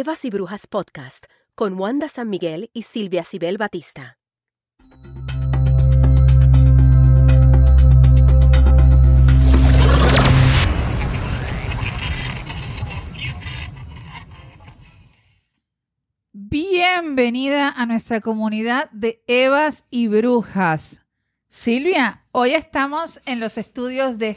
Evas 0.00 0.24
y 0.24 0.30
Brujas 0.30 0.66
Podcast 0.66 1.26
con 1.54 1.78
Wanda 1.78 2.08
San 2.08 2.30
Miguel 2.30 2.70
y 2.72 2.84
Silvia 2.84 3.22
Cibel 3.22 3.58
Batista. 3.58 4.16
Bienvenida 16.32 17.68
a 17.68 17.84
nuestra 17.84 18.22
comunidad 18.22 18.88
de 18.92 19.22
Evas 19.26 19.84
y 19.90 20.08
Brujas. 20.08 21.04
Silvia, 21.48 22.24
hoy 22.32 22.54
estamos 22.54 23.20
en 23.26 23.38
los 23.38 23.58
estudios 23.58 24.16
de 24.16 24.34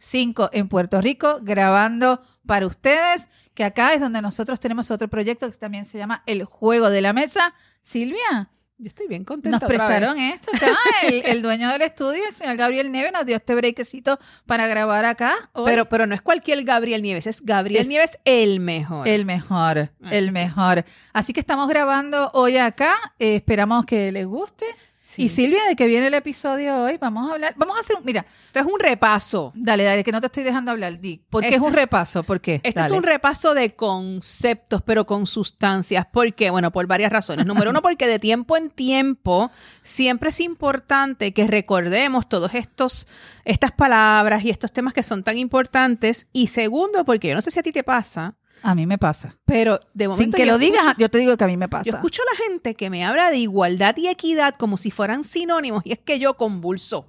GW5 0.00 0.50
en 0.52 0.68
Puerto 0.68 1.00
Rico 1.00 1.38
grabando 1.42 2.20
para 2.46 2.66
ustedes, 2.66 3.28
que 3.54 3.64
acá 3.64 3.94
es 3.94 4.00
donde 4.00 4.22
nosotros 4.22 4.58
tenemos 4.60 4.90
otro 4.90 5.08
proyecto 5.08 5.50
que 5.50 5.56
también 5.56 5.84
se 5.84 5.98
llama 5.98 6.22
El 6.26 6.44
Juego 6.44 6.90
de 6.90 7.00
la 7.00 7.12
Mesa. 7.12 7.54
Silvia, 7.82 8.50
Yo 8.78 8.88
estoy 8.88 9.06
bien 9.08 9.24
contenta. 9.24 9.58
nos 9.58 9.64
otra 9.64 9.76
vez. 9.76 9.86
prestaron 9.86 10.18
esto 10.18 10.50
acá. 10.54 10.76
El, 11.06 11.22
el 11.26 11.42
dueño 11.42 11.68
del 11.70 11.82
estudio, 11.82 12.22
el 12.26 12.32
señor 12.32 12.56
Gabriel 12.56 12.90
Neve, 12.90 13.10
nos 13.12 13.24
dio 13.26 13.36
este 13.36 13.54
breakcito 13.54 14.18
para 14.46 14.66
grabar 14.66 15.04
acá. 15.04 15.50
hoy. 15.52 15.64
Pero, 15.66 15.84
pero 15.86 16.06
no 16.06 16.14
es 16.14 16.22
cualquier 16.22 16.62
Gabriel 16.64 17.02
Nieves, 17.02 17.26
es 17.26 17.42
Gabriel 17.44 17.82
Es 17.82 17.88
Nieves 17.88 18.18
el 18.24 18.58
mejor. 18.60 19.06
El 19.06 19.24
mejor, 19.26 19.90
Así 20.02 20.16
el 20.16 20.32
mejor. 20.32 20.84
Así 21.12 21.32
que 21.32 21.40
estamos 21.40 21.68
grabando 21.68 22.30
hoy 22.34 22.56
acá. 22.56 22.94
eh, 23.18 23.36
esperamos 23.36 23.84
que 23.86 24.10
les 24.12 24.26
guste. 24.26 24.64
Sí. 25.10 25.22
Y 25.24 25.28
Silvia, 25.28 25.64
de 25.68 25.74
que 25.74 25.86
viene 25.88 26.06
el 26.06 26.14
episodio 26.14 26.82
hoy, 26.82 26.96
vamos 26.96 27.28
a 27.28 27.32
hablar. 27.34 27.52
Vamos 27.56 27.76
a 27.76 27.80
hacer 27.80 27.96
un. 27.96 28.04
Mira, 28.04 28.24
Esto 28.46 28.60
es 28.60 28.66
un 28.66 28.78
repaso. 28.78 29.50
dale, 29.56 29.82
dale, 29.82 30.04
que 30.04 30.12
no 30.12 30.20
te 30.20 30.26
estoy 30.28 30.44
dejando 30.44 30.70
hablar. 30.70 31.00
Di, 31.00 31.20
¿Por 31.28 31.42
qué 31.42 31.48
es 31.48 31.54
Esto- 31.54 31.66
un 31.66 31.72
repaso? 31.72 32.22
¿Por 32.22 32.40
qué? 32.40 32.60
Esto 32.62 32.80
es 32.80 32.86
Dale. 32.86 32.96
un 32.98 33.02
repaso 33.02 33.52
de 33.54 33.74
conceptos, 33.74 34.82
pero 34.82 35.06
con 35.06 35.26
sustancias. 35.26 36.06
¿Por 36.12 36.32
qué? 36.34 36.50
Bueno, 36.50 36.70
por 36.70 36.86
varias 36.86 37.10
razones. 37.12 37.44
Número 37.44 37.70
uno, 37.70 37.82
porque 37.82 38.06
de 38.06 38.20
tiempo 38.20 38.56
en 38.56 38.70
tiempo 38.70 39.50
siempre 39.82 40.30
es 40.30 40.38
importante 40.38 41.32
que 41.32 41.46
recordemos 41.48 42.28
todos 42.28 42.54
estos, 42.54 43.08
estas 43.44 43.72
palabras 43.72 44.44
y 44.44 44.50
estos 44.50 44.72
temas 44.72 44.94
que 44.94 45.02
son 45.02 45.24
tan 45.24 45.38
importantes. 45.38 46.28
Y 46.32 46.46
segundo, 46.46 47.04
porque 47.04 47.28
yo 47.30 47.34
no 47.34 47.40
sé 47.40 47.50
si 47.50 47.58
a 47.58 47.62
ti 47.64 47.72
te 47.72 47.82
pasa, 47.82 48.36
A 48.62 48.74
mí 48.74 48.86
me 48.86 48.98
pasa. 48.98 49.36
pero 49.44 49.80
de 49.94 50.08
momento 50.08 50.22
Sin 50.36 50.44
que 50.44 50.50
lo 50.50 50.58
digas, 50.58 50.94
yo 50.98 51.08
te 51.08 51.18
digo 51.18 51.36
que 51.36 51.44
a 51.44 51.46
mí 51.46 51.56
me 51.56 51.68
pasa. 51.68 51.84
Yo 51.90 51.96
escucho 51.96 52.22
a 52.22 52.32
la 52.34 52.44
gente 52.44 52.74
que 52.74 52.90
me 52.90 53.04
habla 53.04 53.30
de 53.30 53.38
igualdad 53.38 53.96
y 53.96 54.08
equidad 54.08 54.54
como 54.54 54.76
si 54.76 54.90
fueran 54.90 55.24
sinónimos 55.24 55.82
y 55.84 55.92
es 55.92 55.98
que 55.98 56.18
yo 56.18 56.34
convulso. 56.34 57.06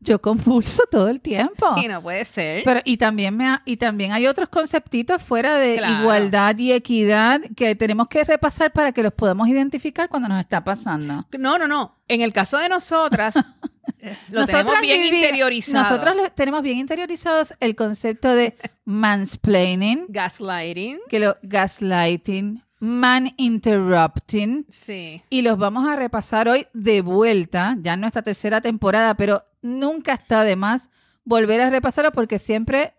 Yo 0.00 0.20
convulso 0.20 0.82
todo 0.90 1.08
el 1.08 1.20
tiempo. 1.20 1.74
Y 1.82 1.88
no 1.88 2.02
puede 2.02 2.24
ser. 2.26 2.62
Pero, 2.64 2.80
y 2.84 2.98
también 2.98 3.34
me 3.36 3.46
ha- 3.48 3.62
y 3.64 3.78
también 3.78 4.12
hay 4.12 4.26
otros 4.26 4.48
conceptitos 4.50 5.22
fuera 5.22 5.56
de 5.56 5.76
Claro. 5.78 6.02
igualdad 6.02 6.56
y 6.58 6.72
equidad 6.72 7.40
que 7.56 7.74
tenemos 7.74 8.06
que 8.08 8.22
repasar 8.22 8.72
para 8.72 8.92
que 8.92 9.02
los 9.02 9.12
podamos 9.14 9.48
identificar 9.48 10.08
cuando 10.08 10.28
nos 10.28 10.38
está 10.40 10.62
pasando. 10.62 11.26
No, 11.38 11.58
no, 11.58 11.66
no. 11.66 11.96
En 12.08 12.20
el 12.20 12.32
caso 12.32 12.58
de 12.58 12.68
nosotras, 12.68 13.34
lo 14.30 14.46
tenemos 14.46 14.80
bien 14.80 15.02
vivi- 15.02 15.14
interiorizado. 15.16 15.82
Nosotros 15.84 16.16
lo- 16.16 16.30
tenemos 16.30 16.62
bien 16.62 16.78
interiorizados 16.78 17.54
el 17.60 17.74
concepto 17.76 18.34
de 18.34 18.56
mansplaining, 18.84 20.06
Gaslighting. 20.08 20.98
que 21.08 21.18
lo 21.20 21.36
gaslighting, 21.42 22.62
man 22.80 23.32
interrupting, 23.36 24.66
Sí. 24.68 25.22
y 25.30 25.42
los 25.42 25.58
vamos 25.58 25.88
a 25.88 25.96
repasar 25.96 26.48
hoy 26.48 26.66
de 26.72 27.00
vuelta, 27.00 27.76
ya 27.80 27.94
en 27.94 28.00
nuestra 28.00 28.22
tercera 28.22 28.60
temporada, 28.60 29.14
pero 29.16 29.44
nunca 29.62 30.14
está 30.14 30.44
de 30.44 30.56
más 30.56 30.90
volver 31.24 31.60
a 31.60 31.70
repasarlo 31.70 32.12
porque 32.12 32.38
siempre 32.38 32.94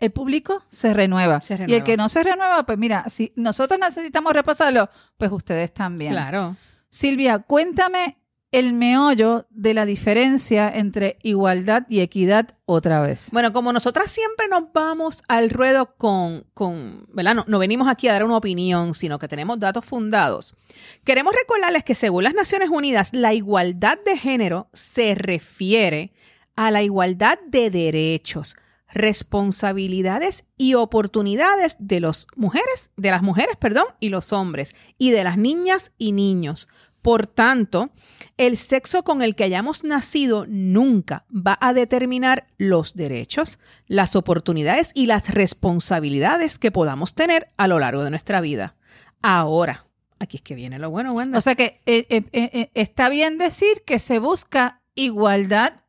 el 0.00 0.10
público 0.12 0.62
se 0.68 0.94
renueva. 0.94 1.40
Se 1.42 1.54
Y 1.54 1.56
el 1.56 1.60
renueva. 1.62 1.84
que 1.84 1.96
no 1.96 2.08
se 2.08 2.22
renueva, 2.22 2.64
pues 2.64 2.78
mira, 2.78 3.04
si 3.08 3.32
nosotros 3.36 3.78
necesitamos 3.80 4.32
repasarlo, 4.32 4.88
pues 5.16 5.30
ustedes 5.32 5.72
también. 5.74 6.12
Claro. 6.12 6.56
Silvia, 6.90 7.40
cuéntame 7.40 8.16
el 8.50 8.72
meollo 8.72 9.46
de 9.50 9.74
la 9.74 9.84
diferencia 9.84 10.70
entre 10.70 11.18
igualdad 11.22 11.84
y 11.88 12.00
equidad 12.00 12.56
otra 12.64 13.00
vez. 13.00 13.28
Bueno, 13.30 13.52
como 13.52 13.72
nosotras 13.72 14.10
siempre 14.10 14.48
nos 14.48 14.72
vamos 14.72 15.22
al 15.28 15.50
ruedo 15.50 15.96
con, 15.96 16.46
con 16.54 17.06
¿verdad? 17.12 17.34
No, 17.34 17.44
no 17.46 17.58
venimos 17.58 17.88
aquí 17.88 18.08
a 18.08 18.12
dar 18.12 18.24
una 18.24 18.38
opinión, 18.38 18.94
sino 18.94 19.18
que 19.18 19.28
tenemos 19.28 19.58
datos 19.58 19.84
fundados. 19.84 20.56
Queremos 21.04 21.34
recordarles 21.34 21.84
que 21.84 21.94
según 21.94 22.24
las 22.24 22.34
Naciones 22.34 22.70
Unidas, 22.70 23.10
la 23.12 23.34
igualdad 23.34 23.98
de 24.04 24.16
género 24.16 24.68
se 24.72 25.14
refiere 25.14 26.12
a 26.56 26.70
la 26.70 26.82
igualdad 26.82 27.38
de 27.46 27.70
derechos, 27.70 28.56
responsabilidades 28.90 30.46
y 30.56 30.74
oportunidades 30.74 31.76
de 31.78 32.00
las 32.00 32.26
mujeres, 32.34 32.90
de 32.96 33.10
las 33.10 33.22
mujeres, 33.22 33.56
perdón, 33.56 33.84
y 34.00 34.08
los 34.08 34.32
hombres, 34.32 34.74
y 34.96 35.10
de 35.10 35.22
las 35.22 35.36
niñas 35.36 35.92
y 35.98 36.12
niños. 36.12 36.68
Por 37.02 37.26
tanto, 37.26 37.90
el 38.36 38.56
sexo 38.56 39.02
con 39.02 39.22
el 39.22 39.34
que 39.34 39.44
hayamos 39.44 39.84
nacido 39.84 40.46
nunca 40.48 41.24
va 41.30 41.56
a 41.60 41.72
determinar 41.72 42.46
los 42.58 42.94
derechos, 42.94 43.58
las 43.86 44.16
oportunidades 44.16 44.92
y 44.94 45.06
las 45.06 45.30
responsabilidades 45.30 46.58
que 46.58 46.70
podamos 46.70 47.14
tener 47.14 47.48
a 47.56 47.68
lo 47.68 47.78
largo 47.78 48.04
de 48.04 48.10
nuestra 48.10 48.40
vida. 48.40 48.74
Ahora, 49.22 49.86
aquí 50.18 50.38
es 50.38 50.42
que 50.42 50.54
viene 50.54 50.78
lo 50.78 50.90
bueno, 50.90 51.12
Wanda. 51.12 51.38
O 51.38 51.40
sea 51.40 51.54
que 51.54 51.80
eh, 51.86 52.06
eh, 52.08 52.24
eh, 52.32 52.70
está 52.74 53.08
bien 53.08 53.38
decir 53.38 53.82
que 53.86 53.98
se 53.98 54.18
busca 54.18 54.80
igualdad 54.94 55.80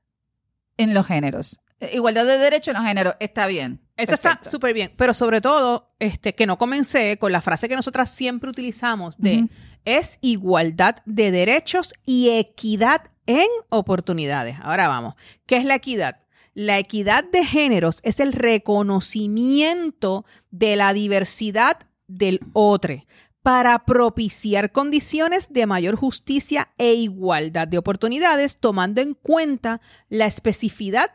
en 0.78 0.94
los 0.94 1.08
géneros. 1.08 1.60
Igualdad 1.94 2.26
de 2.26 2.38
derechos 2.38 2.74
en 2.74 2.82
los 2.82 2.88
géneros. 2.88 3.16
Está 3.20 3.48
bien. 3.48 3.82
Eso 3.96 4.14
está 4.14 4.40
súper 4.44 4.74
bien, 4.74 4.94
pero 4.96 5.14
sobre 5.14 5.42
todo, 5.42 5.92
este, 6.00 6.34
que 6.34 6.48
no 6.48 6.58
comencé 6.58 7.18
con 7.18 7.34
la 7.34 7.42
frase 7.42 7.68
que 7.68 7.76
nosotras 7.76 8.10
siempre 8.10 8.50
utilizamos 8.50 9.18
de. 9.18 9.48
Es 9.86 10.18
igualdad 10.22 10.98
de 11.06 11.32
derechos 11.32 11.94
y 12.06 12.30
equidad 12.30 13.12
en 13.26 13.48
oportunidades. 13.70 14.58
Ahora 14.62 14.88
vamos, 14.88 15.16
¿qué 15.46 15.58
es 15.58 15.66
la 15.66 15.76
equidad? 15.76 16.20
La 16.54 16.80
equidad 16.80 17.24
de 17.24 17.46
géneros 17.46 18.00
es 18.04 18.20
el 18.20 18.34
reconocimiento 18.34 20.26
de 20.52 20.76
la 20.76 20.94
diversidad 20.94 21.78
del 22.08 22.40
otro 22.54 22.96
para 23.42 23.86
propiciar 23.86 24.72
condiciones 24.72 25.54
de 25.54 25.66
mayor 25.66 25.96
justicia 25.96 26.70
e 26.78 26.94
igualdad 26.94 27.68
de 27.68 27.78
oportunidades, 27.78 28.58
tomando 28.58 29.02
en 29.02 29.14
cuenta 29.14 29.82
la 30.10 30.26
especificidad 30.26 31.10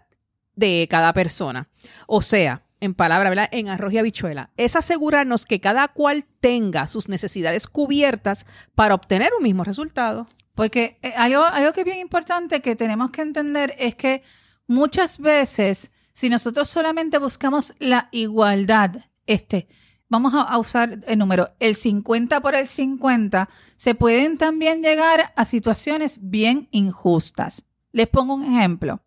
de 0.57 0.87
cada 0.91 1.13
persona. 1.13 1.69
O 2.07 2.23
sea, 2.23 2.64
en 2.85 2.95
palabra, 2.95 3.29
¿verdad? 3.29 3.49
En 3.53 3.69
arroz 3.69 3.93
y 3.93 3.99
habichuela, 3.99 4.51
es 4.57 4.77
asegurarnos 4.77 5.47
que 5.47 5.61
cada 5.61 5.89
cual 5.89 6.25
tenga 6.41 6.87
sus 6.87 7.09
necesidades 7.09 7.67
cubiertas 7.67 8.47
para 8.75 8.95
obtener 8.95 9.31
un 9.37 9.43
mismo 9.43 9.65
resultado. 9.65 10.27
Porque 10.55 10.99
eh, 11.03 11.13
algo, 11.17 11.45
algo 11.45 11.73
que 11.73 11.81
es 11.81 11.87
bien 11.87 11.99
importante 11.99 12.61
que 12.61 12.77
tenemos 12.77 13.11
que 13.11 13.23
entender 13.23 13.75
es 13.79 13.95
que 13.97 14.23
muchas 14.67 15.19
veces, 15.19 15.91
si 16.13 16.29
nosotros 16.29 16.69
solamente 16.69 17.19
buscamos 17.19 17.75
la 17.79 18.09
igualdad, 18.13 19.05
este, 19.27 19.67
vamos 20.09 20.33
a, 20.35 20.57
usar 20.59 21.01
el 21.07 21.19
número, 21.19 21.51
el 21.59 21.75
50 21.75 22.41
por 22.41 22.55
el 22.55 22.67
50, 22.67 23.49
se 23.77 23.95
pueden 23.95 24.39
también 24.39 24.83
llegar 24.83 25.33
a 25.35 25.45
situaciones 25.45 26.19
bien 26.21 26.69
injustas. 26.71 27.65
Les 27.93 28.09
pongo 28.09 28.35
un 28.35 28.45
ejemplo. 28.45 29.04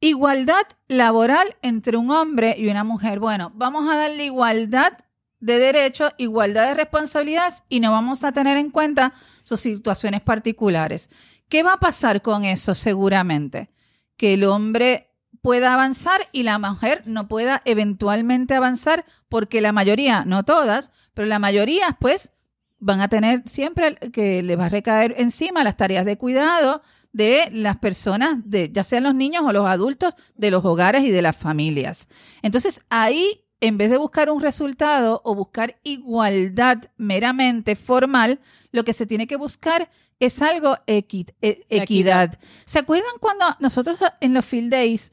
Igualdad 0.00 0.64
laboral 0.86 1.56
entre 1.60 1.96
un 1.96 2.10
hombre 2.10 2.54
y 2.56 2.68
una 2.68 2.84
mujer. 2.84 3.18
Bueno, 3.18 3.50
vamos 3.54 3.90
a 3.90 3.96
darle 3.96 4.26
igualdad 4.26 4.92
de 5.40 5.58
derechos, 5.58 6.12
igualdad 6.18 6.68
de 6.68 6.74
responsabilidades 6.74 7.64
y 7.68 7.80
no 7.80 7.90
vamos 7.90 8.24
a 8.24 8.32
tener 8.32 8.56
en 8.56 8.70
cuenta 8.70 9.12
sus 9.42 9.60
situaciones 9.60 10.20
particulares. 10.20 11.10
¿Qué 11.48 11.62
va 11.62 11.74
a 11.74 11.80
pasar 11.80 12.22
con 12.22 12.44
eso 12.44 12.74
seguramente? 12.74 13.70
Que 14.16 14.34
el 14.34 14.44
hombre 14.44 15.10
pueda 15.42 15.74
avanzar 15.74 16.20
y 16.32 16.42
la 16.42 16.58
mujer 16.58 17.02
no 17.06 17.28
pueda 17.28 17.62
eventualmente 17.64 18.54
avanzar 18.54 19.04
porque 19.28 19.60
la 19.60 19.72
mayoría, 19.72 20.24
no 20.24 20.44
todas, 20.44 20.92
pero 21.14 21.26
la 21.26 21.38
mayoría 21.38 21.96
pues 22.00 22.32
van 22.78 23.00
a 23.00 23.08
tener 23.08 23.42
siempre 23.46 23.96
que 24.12 24.42
le 24.42 24.56
va 24.56 24.66
a 24.66 24.68
recaer 24.68 25.14
encima 25.18 25.64
las 25.64 25.76
tareas 25.76 26.04
de 26.04 26.18
cuidado 26.18 26.82
de 27.12 27.48
las 27.52 27.78
personas, 27.78 28.38
de, 28.44 28.70
ya 28.72 28.84
sean 28.84 29.02
los 29.04 29.14
niños 29.14 29.42
o 29.44 29.52
los 29.52 29.66
adultos, 29.66 30.14
de 30.34 30.50
los 30.50 30.64
hogares 30.64 31.02
y 31.04 31.10
de 31.10 31.22
las 31.22 31.36
familias. 31.36 32.08
Entonces 32.42 32.80
ahí 32.90 33.44
en 33.60 33.76
vez 33.76 33.90
de 33.90 33.96
buscar 33.96 34.30
un 34.30 34.40
resultado 34.40 35.20
o 35.24 35.34
buscar 35.34 35.80
igualdad 35.82 36.78
meramente 36.96 37.74
formal, 37.74 38.38
lo 38.70 38.84
que 38.84 38.92
se 38.92 39.04
tiene 39.06 39.26
que 39.26 39.34
buscar 39.36 39.90
es 40.20 40.40
algo 40.42 40.76
equi- 40.86 41.34
e- 41.42 41.66
equidad. 41.68 42.38
¿Se 42.66 42.78
acuerdan 42.78 43.10
cuando 43.20 43.46
nosotros 43.58 43.98
en 44.20 44.32
los 44.34 44.44
field 44.44 44.70
days, 44.70 45.12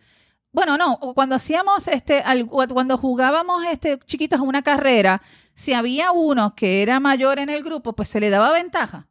bueno, 0.51 0.77
no, 0.77 0.99
cuando 1.15 1.35
hacíamos 1.35 1.87
este, 1.87 2.23
cuando 2.69 2.97
jugábamos 2.99 3.65
este 3.65 3.97
chiquitos 4.05 4.39
a 4.39 4.43
una 4.43 4.61
carrera, 4.61 5.21
si 5.55 5.73
había 5.73 6.11
uno 6.11 6.55
que 6.55 6.83
era 6.83 6.99
mayor 6.99 7.39
en 7.39 7.49
el 7.49 7.63
grupo, 7.63 7.93
pues 7.93 8.09
se 8.09 8.19
le 8.19 8.29
daba 8.29 8.51
ventaja. 8.51 9.07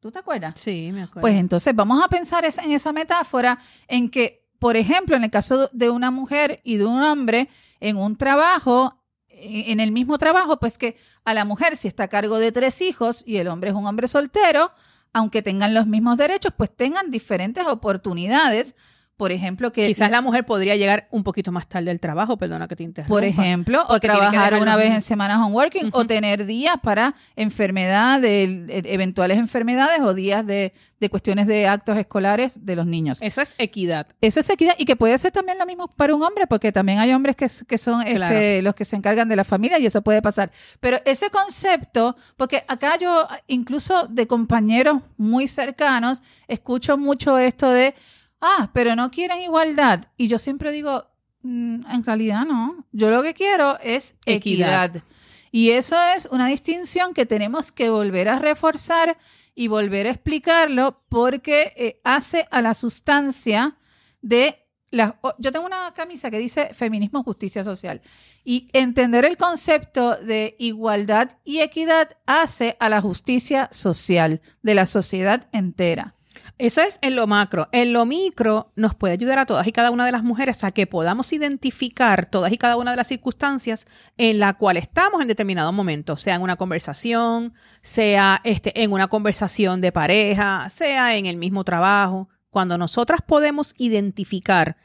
¿Tú 0.00 0.12
te 0.12 0.20
acuerdas? 0.20 0.58
Sí, 0.60 0.90
me 0.92 1.02
acuerdo. 1.02 1.22
Pues 1.22 1.34
entonces 1.34 1.74
vamos 1.74 2.02
a 2.02 2.08
pensar 2.08 2.44
en 2.44 2.70
esa 2.70 2.92
metáfora 2.92 3.58
en 3.88 4.10
que, 4.10 4.46
por 4.58 4.76
ejemplo, 4.76 5.16
en 5.16 5.24
el 5.24 5.30
caso 5.30 5.68
de 5.72 5.90
una 5.90 6.10
mujer 6.10 6.60
y 6.62 6.76
de 6.76 6.84
un 6.84 7.02
hombre 7.02 7.48
en 7.80 7.96
un 7.96 8.16
trabajo, 8.16 9.02
en 9.28 9.80
el 9.80 9.92
mismo 9.92 10.18
trabajo, 10.18 10.58
pues 10.58 10.78
que 10.78 10.96
a 11.24 11.34
la 11.34 11.44
mujer 11.44 11.76
si 11.76 11.88
está 11.88 12.04
a 12.04 12.08
cargo 12.08 12.38
de 12.38 12.52
tres 12.52 12.80
hijos 12.80 13.24
y 13.26 13.38
el 13.38 13.48
hombre 13.48 13.70
es 13.70 13.76
un 13.76 13.86
hombre 13.86 14.08
soltero, 14.08 14.72
aunque 15.12 15.42
tengan 15.42 15.74
los 15.74 15.86
mismos 15.86 16.18
derechos, 16.18 16.52
pues 16.56 16.74
tengan 16.74 17.10
diferentes 17.10 17.64
oportunidades 17.66 18.76
por 19.18 19.32
ejemplo, 19.32 19.72
que... 19.72 19.84
Quizás 19.84 20.12
la 20.12 20.22
mujer 20.22 20.46
podría 20.46 20.76
llegar 20.76 21.08
un 21.10 21.24
poquito 21.24 21.50
más 21.50 21.66
tarde 21.66 21.90
al 21.90 22.00
trabajo, 22.00 22.36
perdona 22.36 22.68
que 22.68 22.76
te 22.76 22.84
interrumpa. 22.84 23.12
Por 23.12 23.24
ejemplo, 23.24 23.84
o 23.88 23.98
trabajar 23.98 24.54
una 24.54 24.76
vez 24.76 24.92
en 24.92 25.02
semana 25.02 25.44
home 25.44 25.56
working, 25.56 25.90
o 25.92 26.06
tener 26.06 26.46
días 26.46 26.76
para 26.80 27.16
enfermedad, 27.34 28.20
de, 28.20 28.64
eventuales 28.86 29.38
enfermedades 29.38 30.02
o 30.02 30.14
días 30.14 30.46
de, 30.46 30.72
cuestiones 31.10 31.48
de 31.48 31.66
actos 31.66 31.98
escolares 31.98 32.64
de 32.64 32.76
los 32.76 32.86
niños. 32.86 33.18
Eso 33.20 33.40
es 33.40 33.56
equidad. 33.58 34.06
Eso 34.20 34.38
es 34.38 34.48
equidad 34.50 34.76
y 34.78 34.84
que 34.84 34.94
puede 34.94 35.18
ser 35.18 35.32
también 35.32 35.58
lo 35.58 35.66
mismo 35.66 35.88
para 35.88 36.14
un 36.14 36.22
hombre, 36.22 36.46
porque 36.46 36.70
también 36.70 37.00
hay 37.00 37.12
hombres 37.12 37.34
que, 37.34 37.48
son 37.76 38.06
este, 38.06 38.62
los 38.62 38.76
que 38.76 38.84
se 38.84 38.94
encargan 38.94 39.28
de 39.28 39.34
la 39.34 39.44
familia 39.44 39.80
y 39.80 39.86
eso 39.86 40.00
puede 40.00 40.22
pasar. 40.22 40.52
Pero 40.78 40.98
ese 41.04 41.28
concepto, 41.30 42.14
porque 42.36 42.62
acá 42.68 42.96
yo, 42.98 43.26
incluso 43.48 44.06
de 44.06 44.28
compañeros 44.28 45.02
muy 45.16 45.48
cercanos, 45.48 46.22
escucho 46.46 46.96
mucho 46.96 47.36
esto 47.36 47.70
de 47.70 47.96
ah, 48.40 48.70
pero 48.72 48.96
no 48.96 49.10
quieren 49.10 49.40
igualdad. 49.40 50.06
Y 50.16 50.28
yo 50.28 50.38
siempre 50.38 50.72
digo, 50.72 51.06
mm, 51.42 51.86
en 51.90 52.04
realidad 52.04 52.44
no. 52.44 52.86
Yo 52.92 53.10
lo 53.10 53.22
que 53.22 53.34
quiero 53.34 53.78
es 53.80 54.16
equidad. 54.26 55.02
Y 55.50 55.70
eso 55.70 55.96
es 56.14 56.28
una 56.30 56.46
distinción 56.46 57.14
que 57.14 57.26
tenemos 57.26 57.72
que 57.72 57.88
volver 57.88 58.28
a 58.28 58.38
reforzar 58.38 59.16
y 59.54 59.68
volver 59.68 60.06
a 60.06 60.10
explicarlo 60.10 61.02
porque 61.08 61.72
eh, 61.76 62.00
hace 62.04 62.46
a 62.50 62.62
la 62.62 62.74
sustancia 62.74 63.76
de 64.20 64.68
la, 64.90 65.18
yo 65.38 65.52
tengo 65.52 65.66
una 65.66 65.92
camisa 65.94 66.30
que 66.30 66.38
dice 66.38 66.72
feminismo, 66.72 67.22
justicia 67.22 67.62
social. 67.64 68.00
Y 68.44 68.68
entender 68.72 69.24
el 69.24 69.36
concepto 69.36 70.16
de 70.16 70.56
igualdad 70.58 71.38
y 71.44 71.60
equidad 71.60 72.16
hace 72.26 72.76
a 72.80 72.88
la 72.88 73.00
justicia 73.00 73.68
social 73.70 74.40
de 74.62 74.74
la 74.74 74.86
sociedad 74.86 75.48
entera. 75.52 76.14
Eso 76.56 76.80
es 76.80 76.98
en 77.02 77.16
lo 77.16 77.26
macro. 77.26 77.68
En 77.72 77.92
lo 77.92 78.06
micro 78.06 78.72
nos 78.76 78.94
puede 78.94 79.14
ayudar 79.14 79.38
a 79.38 79.46
todas 79.46 79.66
y 79.66 79.72
cada 79.72 79.90
una 79.90 80.06
de 80.06 80.12
las 80.12 80.22
mujeres 80.22 80.62
a 80.64 80.72
que 80.72 80.86
podamos 80.86 81.32
identificar 81.32 82.26
todas 82.26 82.52
y 82.52 82.58
cada 82.58 82.76
una 82.76 82.92
de 82.92 82.96
las 82.96 83.08
circunstancias 83.08 83.86
en 84.16 84.38
la 84.38 84.54
cual 84.54 84.76
estamos 84.76 85.20
en 85.20 85.28
determinado 85.28 85.72
momento, 85.72 86.16
sea 86.16 86.36
en 86.36 86.42
una 86.42 86.56
conversación, 86.56 87.54
sea 87.82 88.40
este, 88.44 88.82
en 88.82 88.92
una 88.92 89.08
conversación 89.08 89.80
de 89.80 89.92
pareja, 89.92 90.68
sea 90.70 91.16
en 91.16 91.26
el 91.26 91.36
mismo 91.36 91.64
trabajo. 91.64 92.28
Cuando 92.50 92.78
nosotras 92.78 93.20
podemos 93.26 93.74
identificar 93.76 94.76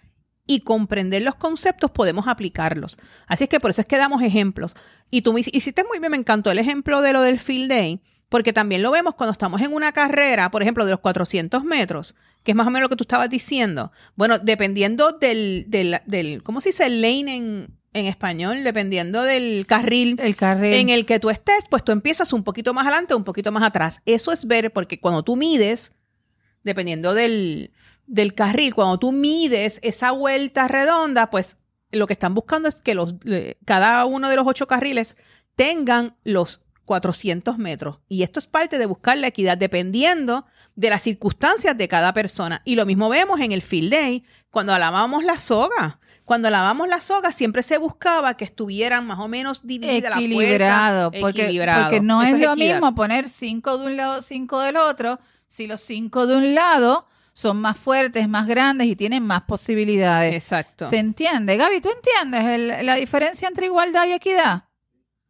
y 0.46 0.60
comprender 0.60 1.22
los 1.22 1.36
conceptos, 1.36 1.92
podemos 1.92 2.28
aplicarlos. 2.28 2.98
Así 3.28 3.46
es 3.46 3.50
que 3.50 3.62
por 3.62 3.70
eso 3.70 3.82
es 3.82 3.88
que 3.88 3.98
damos 3.98 4.22
ejemplos. 4.22 4.76
Y 5.10 5.22
tú 5.22 5.32
me 5.32 5.40
hiciste 5.40 5.84
muy 5.86 6.00
bien, 6.00 6.12
me 6.12 6.18
encantó 6.18 6.52
el 6.52 6.60
ejemplo 6.60 7.02
de 7.02 7.14
lo 7.14 7.22
del 7.22 7.40
field 7.40 7.70
day 7.70 8.02
porque 8.34 8.52
también 8.52 8.82
lo 8.82 8.90
vemos 8.90 9.14
cuando 9.14 9.32
estamos 9.32 9.62
en 9.62 9.72
una 9.72 9.92
carrera, 9.92 10.50
por 10.50 10.64
ejemplo, 10.64 10.86
de 10.86 10.90
los 10.90 11.02
400 11.02 11.64
metros, 11.66 12.16
que 12.42 12.54
es 12.54 12.56
más 12.56 12.66
o 12.66 12.72
menos 12.72 12.88
lo 12.88 12.90
que 12.90 12.96
tú 12.96 13.04
estabas 13.04 13.30
diciendo. 13.30 13.92
Bueno, 14.16 14.40
dependiendo 14.40 15.12
del, 15.12 15.66
del, 15.68 16.02
del 16.08 16.42
¿cómo 16.42 16.60
se 16.60 16.70
dice? 16.70 16.90
lane 16.90 17.36
en, 17.36 17.78
en 17.94 18.06
español, 18.08 18.64
dependiendo 18.64 19.22
del 19.22 19.68
carril, 19.68 20.16
el 20.20 20.36
carril 20.36 20.74
en 20.74 20.90
el 20.90 21.06
que 21.06 21.20
tú 21.20 21.30
estés, 21.30 21.66
pues 21.70 21.84
tú 21.84 21.92
empiezas 21.92 22.34
un 22.34 22.44
poquito 22.44 22.74
más 22.74 22.88
adelante 22.88 23.14
o 23.14 23.18
un 23.18 23.24
poquito 23.24 23.52
más 23.52 23.62
atrás. 23.62 24.02
Eso 24.08 24.32
es 24.32 24.48
ver, 24.48 24.74
porque 24.74 25.00
cuando 25.00 25.22
tú 25.22 25.36
mides, 25.36 25.94
dependiendo 26.64 27.14
del, 27.14 27.70
del 28.08 28.34
carril, 28.34 28.74
cuando 28.74 28.98
tú 28.98 29.12
mides 29.12 29.80
esa 29.84 30.10
vuelta 30.10 30.68
redonda, 30.68 31.30
pues 31.30 31.58
lo 31.92 32.08
que 32.08 32.14
están 32.14 32.34
buscando 32.34 32.68
es 32.68 32.82
que 32.82 32.96
los, 32.96 33.14
eh, 33.28 33.58
cada 33.64 34.04
uno 34.06 34.28
de 34.28 34.38
los 34.38 34.48
ocho 34.48 34.66
carriles 34.66 35.18
tengan 35.56 36.16
los 36.24 36.64
400 36.86 37.58
metros. 37.58 38.00
Y 38.08 38.24
esto 38.24 38.40
es 38.40 38.48
parte 38.48 38.78
de 38.78 38.86
buscar 38.86 39.18
la 39.18 39.28
equidad 39.28 39.58
dependiendo 39.58 40.46
de 40.76 40.90
las 40.90 41.02
circunstancias 41.02 41.78
de 41.78 41.88
cada 41.88 42.14
persona. 42.14 42.62
Y 42.66 42.76
lo 42.76 42.86
mismo 42.86 43.10
vemos 43.10 43.40
en 43.40 43.52
el 43.52 43.62
field 43.62 43.92
day 43.92 44.24
cuando 44.52 44.78
lavamos 44.78 45.24
la 45.24 45.40
soga. 45.40 46.00
Cuando 46.26 46.50
lavamos 46.50 46.88
la 46.88 47.02
soga 47.02 47.32
siempre 47.32 47.64
se 47.64 47.78
buscaba 47.78 48.38
que 48.38 48.46
estuvieran 48.46 49.06
más 49.06 49.20
o 49.20 49.28
menos 49.28 49.68
divididas 49.68 50.18
la 50.18 50.34
fuerza. 50.34 51.10
Porque, 51.12 51.22
porque 51.22 52.00
no 52.02 52.24
es, 52.24 52.40
lo 52.40 52.56
mismo 52.56 52.96
poner 52.96 53.28
cinco 53.28 53.78
de 53.78 53.86
un 53.88 53.98
lado, 53.98 54.22
cinco 54.22 54.60
del 54.62 54.78
otro. 54.78 55.20
Si 55.48 55.68
los 55.68 55.82
cinco 55.82 56.26
de 56.26 56.38
un 56.38 56.56
lado 56.56 57.08
son 57.34 57.60
más 57.60 57.78
fuertes, 57.78 58.30
más 58.30 58.48
grandes 58.48 58.88
y 58.88 58.96
tienen 58.96 59.24
más 59.24 59.42
posibilidades. 59.44 60.34
Exacto. 60.34 60.88
¿Se 60.90 60.98
entiende? 60.98 61.58
Gaby, 61.58 61.82
¿tú 61.82 61.90
entiendes 61.90 62.86
la 62.86 62.96
diferencia 62.96 63.48
entre 63.48 63.66
igualdad 63.66 64.08
y 64.08 64.14
equidad? 64.14 64.64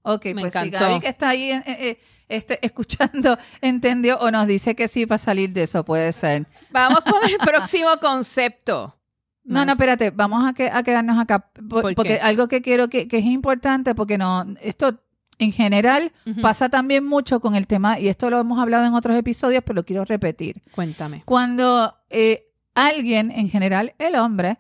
Ok, 0.04 0.26
Me 0.26 0.42
pues 0.42 0.46
encantó. 0.46 0.78
si 0.78 0.84
Gaby 0.84 1.00
que 1.00 1.08
está 1.08 1.30
ahí 1.30 1.52
eh, 1.52 1.64
eh, 1.66 2.00
este, 2.28 2.60
escuchando 2.66 3.38
entendió 3.62 4.20
o 4.20 4.30
nos 4.32 4.48
dice 4.48 4.76
que 4.76 4.88
sí 4.88 5.06
para 5.06 5.18
salir 5.18 5.52
de 5.52 5.64
eso, 5.64 5.84
puede 5.84 6.12
ser. 6.12 6.46
Vamos 6.72 7.02
con 7.02 7.28
el 7.28 7.38
próximo 7.46 7.90
concepto. 8.02 8.98
No, 9.46 9.66
no, 9.66 9.74
espérate, 9.74 10.12
vamos 10.12 10.48
a, 10.48 10.54
que, 10.54 10.70
a 10.70 10.84
quedarnos 10.84 11.20
acá, 11.20 11.50
porque 11.70 12.18
algo 12.22 12.48
que 12.48 12.62
quiero 12.62 12.88
que, 12.88 13.10
que, 13.10 13.18
es 13.18 13.26
importante, 13.26 13.94
porque 13.94 14.18
no, 14.18 14.46
esto 14.62 15.02
en 15.38 15.52
general 15.52 16.14
pasa 16.42 16.70
también 16.70 17.06
mucho 17.06 17.42
con 17.42 17.54
el 17.56 17.68
tema, 17.68 18.00
y 18.00 18.08
esto 18.08 18.30
lo 18.30 18.40
hemos 18.40 18.58
hablado 18.58 18.86
en 18.86 18.94
otros 18.94 19.18
episodios, 19.18 19.62
pero 19.66 19.76
lo 19.76 19.84
quiero 19.84 20.06
repetir. 20.06 20.62
Cuéntame. 20.72 21.24
Cuando 21.26 21.94
eh, 22.10 22.54
alguien, 22.74 23.32
en 23.32 23.50
general 23.50 23.96
el 24.00 24.16
hombre, 24.16 24.60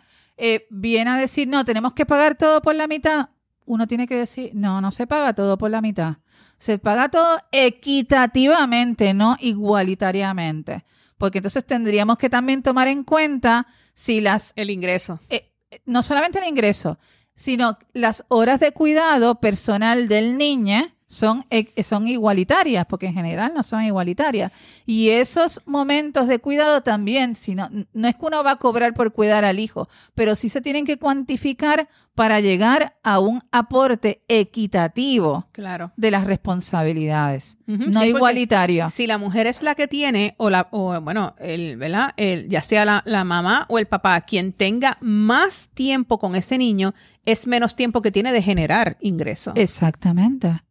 viene 0.70 1.12
a 1.12 1.16
decir, 1.16 1.48
no, 1.48 1.64
tenemos 1.64 1.94
que 1.94 2.06
pagar 2.06 2.36
todo 2.36 2.62
por 2.62 2.76
la 2.76 2.86
mitad, 2.86 3.30
uno 3.66 3.88
tiene 3.88 4.08
que 4.08 4.16
decir, 4.16 4.52
no, 4.54 4.82
no 4.82 4.92
se 4.92 5.08
paga 5.08 5.34
todo 5.34 5.58
por 5.58 5.70
la 5.72 5.82
mitad. 5.82 6.18
Se 6.58 6.78
paga 6.78 7.10
todo 7.10 7.40
equitativamente, 7.52 9.14
no 9.14 9.38
igualitariamente. 9.40 10.86
Porque 11.18 11.40
entonces 11.40 11.66
tendríamos 11.66 12.18
que 12.18 12.30
también 12.30 12.64
tomar 12.64 12.88
en 12.88 13.04
cuenta 13.04 13.68
si 13.94 14.22
las... 14.22 14.54
El 14.56 14.70
ingreso. 14.70 15.20
Eh, 15.30 15.52
no 15.86 16.04
solamente 16.04 16.40
el 16.40 16.48
ingreso, 16.48 17.00
sino 17.36 17.78
las 17.94 18.26
horas 18.28 18.60
de 18.60 18.72
cuidado 18.72 19.40
personal 19.40 20.08
del 20.08 20.38
niño 20.38 20.94
son, 21.14 21.46
e, 21.52 21.84
son 21.84 22.08
igualitarias, 22.08 22.86
porque 22.88 23.06
en 23.06 23.14
general 23.14 23.54
no 23.56 23.62
son 23.62 23.84
igualitarias. 23.84 24.52
Y 24.86 25.10
esos 25.10 25.62
momentos 25.66 26.28
de 26.28 26.40
cuidado 26.40 26.82
también, 26.82 27.36
si 27.36 27.54
no, 27.54 27.70
no 27.70 28.08
es 28.08 28.16
que 28.16 28.26
uno 28.26 28.44
va 28.44 28.52
a 28.52 28.56
cobrar 28.56 28.94
por 28.94 29.14
cuidar 29.14 29.46
al 29.46 29.60
hijo, 29.60 29.88
pero 30.16 30.36
sí 30.36 30.50
se 30.50 30.62
tienen 30.62 30.86
que 30.86 30.98
cuantificar 30.98 31.88
para 32.16 32.40
llegar 32.40 32.96
a 33.04 33.20
un 33.20 33.44
aporte 33.52 34.24
equitativo 34.28 35.48
claro. 35.52 35.92
de 35.98 36.12
las 36.12 36.26
responsabilidades, 36.26 37.58
no 37.66 38.04
igualitario. 38.04 38.88
Si 38.90 39.08
la 39.08 39.18
mujer 39.18 39.48
es 39.48 39.64
la 39.64 39.74
que 39.76 39.88
tiene, 39.88 40.36
o 40.38 40.50
la, 40.50 40.68
o 40.72 41.00
bueno, 41.02 41.36
el, 41.40 41.78
¿verdad? 41.78 42.12
El, 42.18 42.50
ya 42.50 42.62
sea 42.62 42.86
la, 42.86 43.04
la 43.06 43.24
mamá 43.24 43.66
o 43.70 43.80
el 43.80 43.88
papá, 43.88 44.22
quien 44.22 44.54
tenga 44.54 44.98
más 45.02 45.70
tiempo 45.74 46.20
con 46.20 46.36
ese 46.36 46.58
niño, 46.58 46.94
es 47.26 47.48
menos 47.48 47.76
tiempo 47.76 48.02
que 48.02 48.12
tiene 48.12 48.32
de 48.32 48.42
generar 48.42 48.98
ingreso. 49.00 49.54
Exactamente. 49.56 50.62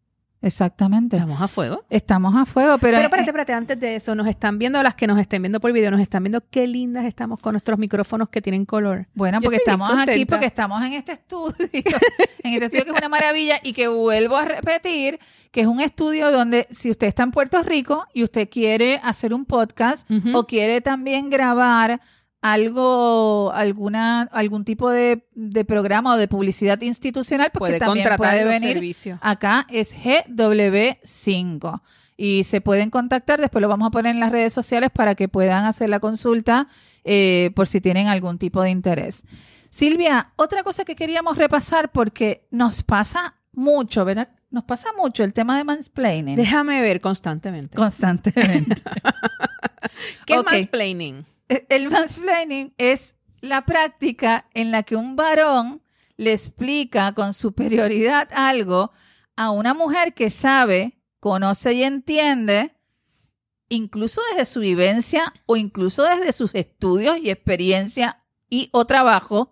Exactamente. 0.42 1.16
Estamos 1.16 1.40
a 1.40 1.48
fuego. 1.48 1.84
Estamos 1.88 2.36
a 2.36 2.44
fuego, 2.44 2.76
pero... 2.78 2.98
Pero 2.98 3.04
espérate, 3.04 3.30
espérate, 3.30 3.52
antes 3.52 3.80
de 3.80 3.96
eso, 3.96 4.14
nos 4.14 4.26
están 4.26 4.58
viendo, 4.58 4.82
las 4.82 4.96
que 4.96 5.06
nos 5.06 5.18
estén 5.18 5.40
viendo 5.40 5.60
por 5.60 5.72
video, 5.72 5.90
nos 5.90 6.00
están 6.00 6.24
viendo 6.24 6.42
qué 6.50 6.66
lindas 6.66 7.04
estamos 7.04 7.38
con 7.38 7.52
nuestros 7.52 7.78
micrófonos 7.78 8.28
que 8.28 8.42
tienen 8.42 8.66
color. 8.66 9.06
Bueno, 9.14 9.40
porque 9.40 9.56
estamos 9.56 9.90
aquí, 9.96 10.26
porque 10.26 10.46
estamos 10.46 10.82
en 10.82 10.94
este 10.94 11.12
estudio, 11.12 11.54
en 12.42 12.52
este 12.54 12.64
estudio 12.66 12.84
que 12.84 12.90
es 12.90 12.98
una 12.98 13.08
maravilla 13.08 13.60
y 13.62 13.72
que 13.72 13.86
vuelvo 13.86 14.36
a 14.36 14.44
repetir, 14.44 15.20
que 15.52 15.60
es 15.60 15.66
un 15.66 15.80
estudio 15.80 16.32
donde 16.32 16.66
si 16.70 16.90
usted 16.90 17.06
está 17.06 17.22
en 17.22 17.30
Puerto 17.30 17.62
Rico 17.62 18.06
y 18.12 18.24
usted 18.24 18.48
quiere 18.50 19.00
hacer 19.04 19.32
un 19.32 19.44
podcast 19.44 20.10
o 20.34 20.46
quiere 20.46 20.80
también 20.80 21.30
grabar 21.30 22.00
algo, 22.42 23.52
alguna, 23.54 24.22
algún 24.22 24.64
tipo 24.64 24.90
de, 24.90 25.24
programa 25.66 26.14
o 26.14 26.16
de 26.18 26.26
publicidad 26.26 26.80
institucional, 26.82 27.50
porque 27.54 27.78
también 27.78 28.08
puede 28.16 28.44
venir 28.44 29.16
acá, 29.20 29.66
es 29.70 29.96
GW5. 29.96 31.80
Y 32.16 32.44
se 32.44 32.60
pueden 32.60 32.90
contactar, 32.90 33.40
después 33.40 33.62
lo 33.62 33.68
vamos 33.68 33.88
a 33.88 33.90
poner 33.90 34.14
en 34.14 34.20
las 34.20 34.32
redes 34.32 34.52
sociales 34.52 34.90
para 34.92 35.14
que 35.14 35.28
puedan 35.28 35.64
hacer 35.64 35.88
la 35.88 35.98
consulta 35.98 36.68
eh, 37.04 37.52
por 37.54 37.68
si 37.68 37.80
tienen 37.80 38.08
algún 38.08 38.38
tipo 38.38 38.60
de 38.60 38.70
interés. 38.70 39.24
Silvia, 39.70 40.32
otra 40.36 40.62
cosa 40.62 40.84
que 40.84 40.94
queríamos 40.94 41.38
repasar 41.38 41.90
porque 41.92 42.46
nos 42.50 42.82
pasa 42.82 43.36
mucho, 43.52 44.04
¿verdad? 44.04 44.28
Nos 44.50 44.64
pasa 44.64 44.90
mucho 44.96 45.24
el 45.24 45.32
tema 45.32 45.56
de 45.56 45.64
mansplaining. 45.64 46.36
Déjame 46.36 46.80
ver 46.82 47.00
constantemente. 47.00 47.76
Constantemente. 47.76 48.82
¿Qué 50.26 50.34
es 50.34 50.44
mansplaining? 50.44 51.24
el 51.68 51.90
mansplaining 51.90 52.74
es 52.78 53.16
la 53.40 53.64
práctica 53.64 54.48
en 54.54 54.70
la 54.70 54.82
que 54.82 54.96
un 54.96 55.16
varón 55.16 55.82
le 56.16 56.32
explica 56.32 57.12
con 57.12 57.32
superioridad 57.32 58.28
algo 58.32 58.92
a 59.36 59.50
una 59.50 59.74
mujer 59.74 60.14
que 60.14 60.30
sabe, 60.30 61.00
conoce 61.18 61.72
y 61.74 61.82
entiende, 61.82 62.76
incluso 63.68 64.20
desde 64.30 64.44
su 64.44 64.60
vivencia 64.60 65.32
o 65.46 65.56
incluso 65.56 66.04
desde 66.04 66.32
sus 66.32 66.54
estudios 66.54 67.18
y 67.18 67.30
experiencia 67.30 68.22
y 68.48 68.68
o 68.72 68.84
trabajo, 68.84 69.50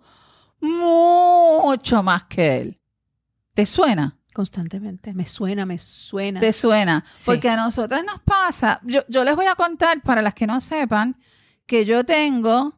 mucho 0.60 2.02
más 2.02 2.24
que 2.24 2.60
él. 2.60 2.80
¿Te 3.54 3.66
suena? 3.66 4.18
Constantemente. 4.34 5.12
Me 5.14 5.26
suena, 5.26 5.66
me 5.66 5.78
suena. 5.78 6.38
¿Te 6.38 6.52
suena? 6.52 7.04
Sí. 7.14 7.22
Porque 7.24 7.48
a 7.48 7.56
nosotras 7.56 8.04
nos 8.04 8.20
pasa, 8.20 8.80
yo, 8.84 9.00
yo 9.08 9.24
les 9.24 9.34
voy 9.34 9.46
a 9.46 9.56
contar, 9.56 10.02
para 10.02 10.22
las 10.22 10.34
que 10.34 10.46
no 10.46 10.60
sepan, 10.60 11.16
que 11.70 11.84
yo 11.84 12.02
tengo, 12.02 12.74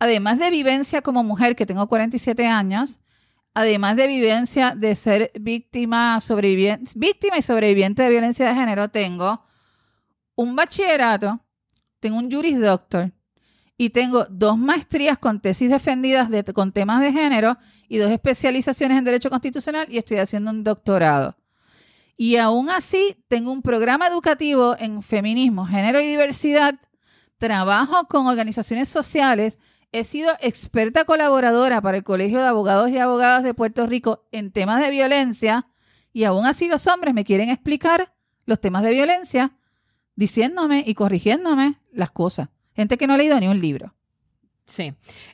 además 0.00 0.40
de 0.40 0.50
vivencia 0.50 1.02
como 1.02 1.22
mujer, 1.22 1.54
que 1.54 1.66
tengo 1.66 1.86
47 1.86 2.48
años, 2.48 2.98
además 3.54 3.94
de 3.94 4.08
vivencia 4.08 4.74
de 4.74 4.96
ser 4.96 5.30
víctima, 5.40 6.20
sobreviviente, 6.20 6.90
víctima 6.96 7.38
y 7.38 7.42
sobreviviente 7.42 8.02
de 8.02 8.10
violencia 8.10 8.48
de 8.48 8.56
género, 8.56 8.88
tengo 8.88 9.44
un 10.34 10.56
bachillerato, 10.56 11.38
tengo 12.00 12.18
un 12.18 12.28
Juris 12.28 12.60
Doctor 12.60 13.12
y 13.76 13.90
tengo 13.90 14.24
dos 14.28 14.58
maestrías 14.58 15.16
con 15.16 15.40
tesis 15.40 15.70
defendidas 15.70 16.28
de- 16.28 16.42
con 16.42 16.72
temas 16.72 17.00
de 17.00 17.12
género 17.12 17.56
y 17.88 17.98
dos 17.98 18.10
especializaciones 18.10 18.98
en 18.98 19.04
Derecho 19.04 19.30
Constitucional 19.30 19.86
y 19.88 19.98
estoy 19.98 20.16
haciendo 20.16 20.50
un 20.50 20.64
doctorado. 20.64 21.36
Y 22.16 22.34
aún 22.34 22.68
así 22.68 23.24
tengo 23.28 23.52
un 23.52 23.62
programa 23.62 24.08
educativo 24.08 24.74
en 24.76 25.04
feminismo, 25.04 25.66
género 25.66 26.00
y 26.00 26.06
diversidad, 26.08 26.80
trabajo 27.38 28.06
con 28.08 28.26
organizaciones 28.26 28.88
sociales, 28.88 29.58
he 29.92 30.04
sido 30.04 30.32
experta 30.40 31.04
colaboradora 31.04 31.80
para 31.80 31.96
el 31.96 32.04
Colegio 32.04 32.40
de 32.40 32.46
Abogados 32.46 32.90
y 32.90 32.98
Abogadas 32.98 33.42
de 33.42 33.54
Puerto 33.54 33.86
Rico 33.86 34.26
en 34.32 34.52
temas 34.52 34.80
de 34.82 34.90
violencia 34.90 35.66
y 36.12 36.24
aún 36.24 36.46
así 36.46 36.68
los 36.68 36.86
hombres 36.86 37.14
me 37.14 37.24
quieren 37.24 37.48
explicar 37.48 38.12
los 38.44 38.60
temas 38.60 38.82
de 38.82 38.90
violencia 38.90 39.52
diciéndome 40.16 40.82
y 40.86 40.94
corrigiéndome 40.94 41.80
las 41.92 42.10
cosas. 42.10 42.48
Gente 42.74 42.98
que 42.98 43.06
no 43.06 43.14
ha 43.14 43.18
leído 43.18 43.38
ni 43.40 43.48
un 43.48 43.60
libro. 43.60 43.94
Sí. 44.66 44.92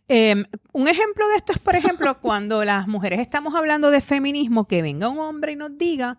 Eh, 0.09 0.45
un 0.73 0.89
ejemplo 0.89 1.27
de 1.29 1.37
esto 1.37 1.53
es, 1.53 1.59
por 1.59 1.75
ejemplo, 1.75 2.19
cuando 2.21 2.65
las 2.65 2.87
mujeres 2.87 3.21
estamos 3.21 3.55
hablando 3.55 3.91
de 3.91 4.01
feminismo, 4.01 4.67
que 4.67 4.83
venga 4.83 5.09
un 5.09 5.19
hombre 5.19 5.53
y 5.53 5.57
nos 5.57 5.77
diga 5.77 6.19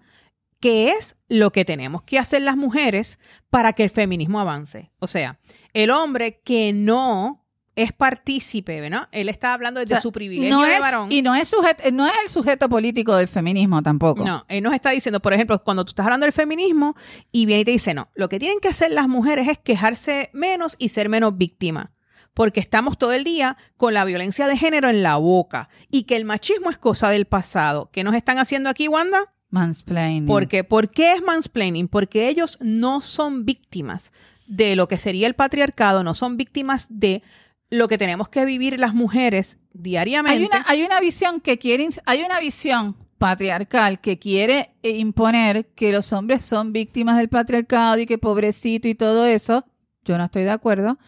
qué 0.65 0.89
es 0.89 1.15
lo 1.27 1.51
que 1.51 1.63
tenemos 1.63 2.01
que 2.03 2.17
hacer 2.17 2.41
las 2.41 2.57
mujeres 2.57 3.19
para 3.51 3.73
que 3.73 3.83
el 3.83 3.89
feminismo 3.91 4.39
avance. 4.39 4.91
O 4.99 5.05
sea, 5.07 5.39
el 5.73 5.91
hombre 5.91 6.41
que 6.43 6.73
no 6.73 7.45
es 7.75 7.91
partícipe, 7.91 8.79
¿verdad? 8.81 9.09
Él 9.11 9.27
está 9.29 9.53
hablando 9.53 9.79
desde 9.81 9.93
O 9.93 9.97
sea, 9.97 10.01
su 10.01 10.11
privilegio 10.11 10.55
no 10.55 10.63
de 10.63 10.73
es, 10.75 10.79
varón. 10.79 11.11
y 11.11 11.21
no 11.21 11.35
es, 11.35 11.51
sujet- 11.53 11.91
no 11.91 12.07
es 12.07 12.13
el 12.23 12.29
sujeto 12.29 12.67
político 12.69 13.15
del 13.15 13.27
feminismo 13.27 13.83
tampoco. 13.83 14.23
No, 14.25 14.43
él 14.47 14.63
nos 14.63 14.73
está 14.73 14.89
diciendo, 14.91 15.19
por 15.21 15.33
ejemplo, 15.33 15.61
cuando 15.63 15.83
tú 15.85 15.89
estás 15.91 16.05
hablando 16.05 16.25
del 16.25 16.33
feminismo 16.33 16.95
y 17.31 17.45
viene 17.45 17.61
y 17.61 17.65
te 17.65 17.71
dice, 17.71 17.93
no, 17.93 18.09
lo 18.15 18.27
que 18.29 18.39
tienen 18.39 18.59
que 18.59 18.69
hacer 18.69 18.91
las 18.91 19.07
mujeres 19.07 19.47
es 19.49 19.59
quejarse 19.59 20.29
menos 20.33 20.75
y 20.79 20.89
ser 20.89 21.09
menos 21.09 21.37
víctimas. 21.37 21.89
Porque 22.33 22.59
estamos 22.59 22.97
todo 22.97 23.13
el 23.13 23.23
día 23.23 23.55
con 23.77 23.93
la 23.93 24.03
violencia 24.03 24.47
de 24.47 24.57
género 24.57 24.89
en 24.89 25.03
la 25.03 25.17
boca 25.17 25.69
y 25.91 26.03
que 26.03 26.15
el 26.15 26.25
machismo 26.25 26.69
es 26.71 26.77
cosa 26.77 27.09
del 27.09 27.25
pasado. 27.25 27.89
¿Qué 27.93 28.03
nos 28.03 28.15
están 28.15 28.39
haciendo 28.39 28.69
aquí, 28.69 28.87
Wanda? 28.87 29.31
Mansplaining. 29.59 30.25
Porque, 30.25 30.63
¿Por 30.65 30.89
qué 30.91 31.13
es 31.13 31.21
mansplaining? 31.23 31.87
Porque 31.87 32.27
ellos 32.27 32.57
no 32.61 32.99
son 32.99 33.45
víctimas 33.45 34.11
de 34.47 34.75
lo 34.75 34.87
que 34.89 34.97
sería 34.97 35.27
el 35.27 35.33
patriarcado, 35.33 36.03
no 36.03 36.13
son 36.13 36.35
víctimas 36.35 36.87
de 36.89 37.23
lo 37.69 37.87
que 37.87 37.97
tenemos 37.97 38.27
que 38.27 38.43
vivir 38.43 38.77
las 38.79 38.93
mujeres 38.93 39.57
diariamente. 39.73 40.37
Hay 40.39 40.45
una, 40.45 40.65
hay 40.67 40.83
una 40.83 40.99
visión 40.99 41.39
que 41.39 41.57
quiere, 41.57 41.85
ins- 41.85 42.01
hay 42.05 42.21
una 42.21 42.39
visión 42.41 42.97
patriarcal 43.17 44.01
que 44.01 44.19
quiere 44.19 44.71
eh, 44.83 44.91
imponer 44.97 45.67
que 45.73 45.93
los 45.93 46.11
hombres 46.11 46.43
son 46.43 46.73
víctimas 46.73 47.17
del 47.17 47.29
patriarcado 47.29 47.97
y 47.97 48.05
que 48.05 48.17
pobrecito 48.17 48.89
y 48.89 48.95
todo 48.95 49.25
eso. 49.25 49.63
Yo 50.03 50.17
no 50.17 50.25
estoy 50.25 50.43
de 50.43 50.51
acuerdo. 50.51 50.99